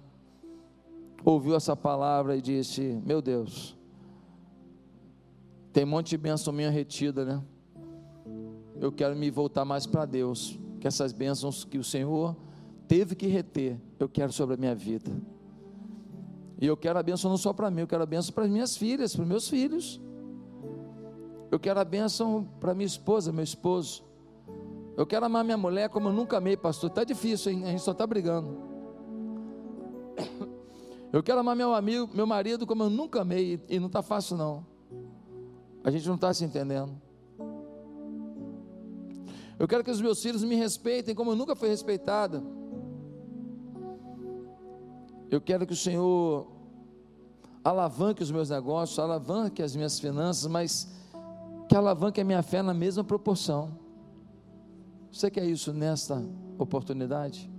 [1.23, 3.77] ouviu essa palavra e disse: Meu Deus,
[5.71, 7.43] tem um monte de bênção minha retida, né?
[8.79, 12.35] Eu quero me voltar mais para Deus, que essas bênçãos que o Senhor
[12.87, 15.11] teve que reter, eu quero sobre a minha vida.
[16.59, 18.49] E eu quero a bênção não só para mim, eu quero a bênção para as
[18.49, 20.01] minhas filhas, para meus filhos.
[21.51, 24.03] Eu quero a bênção para minha esposa, meu esposo.
[24.97, 26.89] Eu quero amar minha mulher como eu nunca amei, pastor.
[26.89, 27.65] Está difícil, hein?
[27.65, 28.57] A gente só está brigando.
[31.13, 34.35] Eu quero amar meu amigo, meu marido como eu nunca amei, e não está fácil
[34.35, 34.65] não.
[35.81, 37.01] A gente não está se entendendo.
[39.57, 42.43] Eu quero que os meus filhos me respeitem como eu nunca fui respeitada.
[45.29, 46.47] Eu quero que o Senhor
[47.63, 50.87] alavanque os meus negócios, alavanque as minhas finanças, mas
[51.67, 53.77] que alavanque a minha fé na mesma proporção.
[55.11, 56.23] Você quer isso nesta
[56.57, 57.51] oportunidade?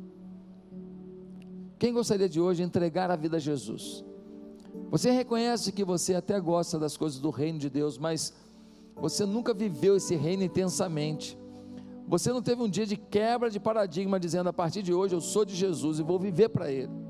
[1.79, 4.05] Quem gostaria de hoje entregar a vida a Jesus?
[4.91, 8.33] Você reconhece que você até gosta das coisas do reino de Deus, mas
[8.97, 11.39] você nunca viveu esse reino intensamente.
[12.07, 15.21] Você não teve um dia de quebra de paradigma dizendo a partir de hoje eu
[15.21, 17.08] sou de Jesus e vou viver para Ele.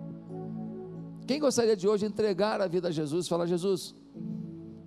[1.28, 3.94] Quem gostaria de hoje entregar a vida a Jesus falar: Jesus,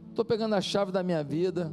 [0.09, 1.71] estou pegando a chave da minha vida,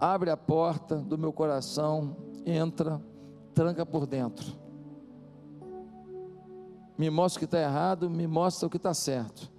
[0.00, 2.16] abre a porta do meu coração,
[2.46, 3.04] entra,
[3.52, 4.56] tranca por dentro.
[6.96, 9.52] Me mostra o que está errado, me mostra o que está certo.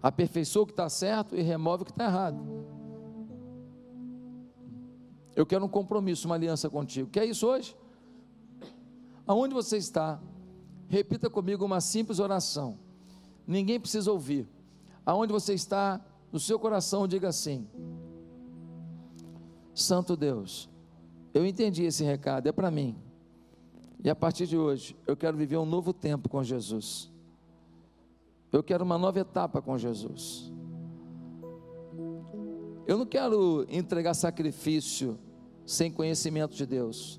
[0.00, 2.40] Aperfeiçoa o que está certo e remove o que está errado.
[5.34, 7.10] Eu quero um compromisso, uma aliança contigo.
[7.10, 7.76] Quer isso hoje?
[9.26, 10.20] Aonde você está?
[10.86, 12.86] Repita comigo uma simples oração.
[13.48, 14.46] Ninguém precisa ouvir.
[15.06, 17.66] Aonde você está, no seu coração, diga assim:
[19.72, 20.68] Santo Deus,
[21.32, 22.94] eu entendi esse recado, é para mim.
[24.04, 27.10] E a partir de hoje, eu quero viver um novo tempo com Jesus.
[28.52, 30.52] Eu quero uma nova etapa com Jesus.
[32.86, 35.18] Eu não quero entregar sacrifício
[35.64, 37.18] sem conhecimento de Deus.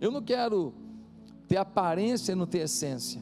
[0.00, 0.74] Eu não quero
[1.46, 3.20] ter aparência e não ter essência.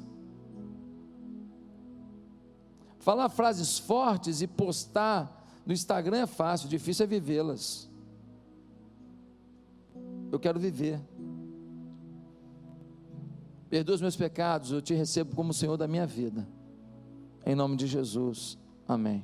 [3.07, 7.89] Falar frases fortes e postar no Instagram é fácil, difícil é vivê-las.
[10.33, 11.01] Eu quero viver.
[13.71, 16.49] Perdoa os meus pecados, eu te recebo como Senhor da minha vida.
[17.47, 18.59] Em nome de Jesus.
[18.89, 19.23] Amém.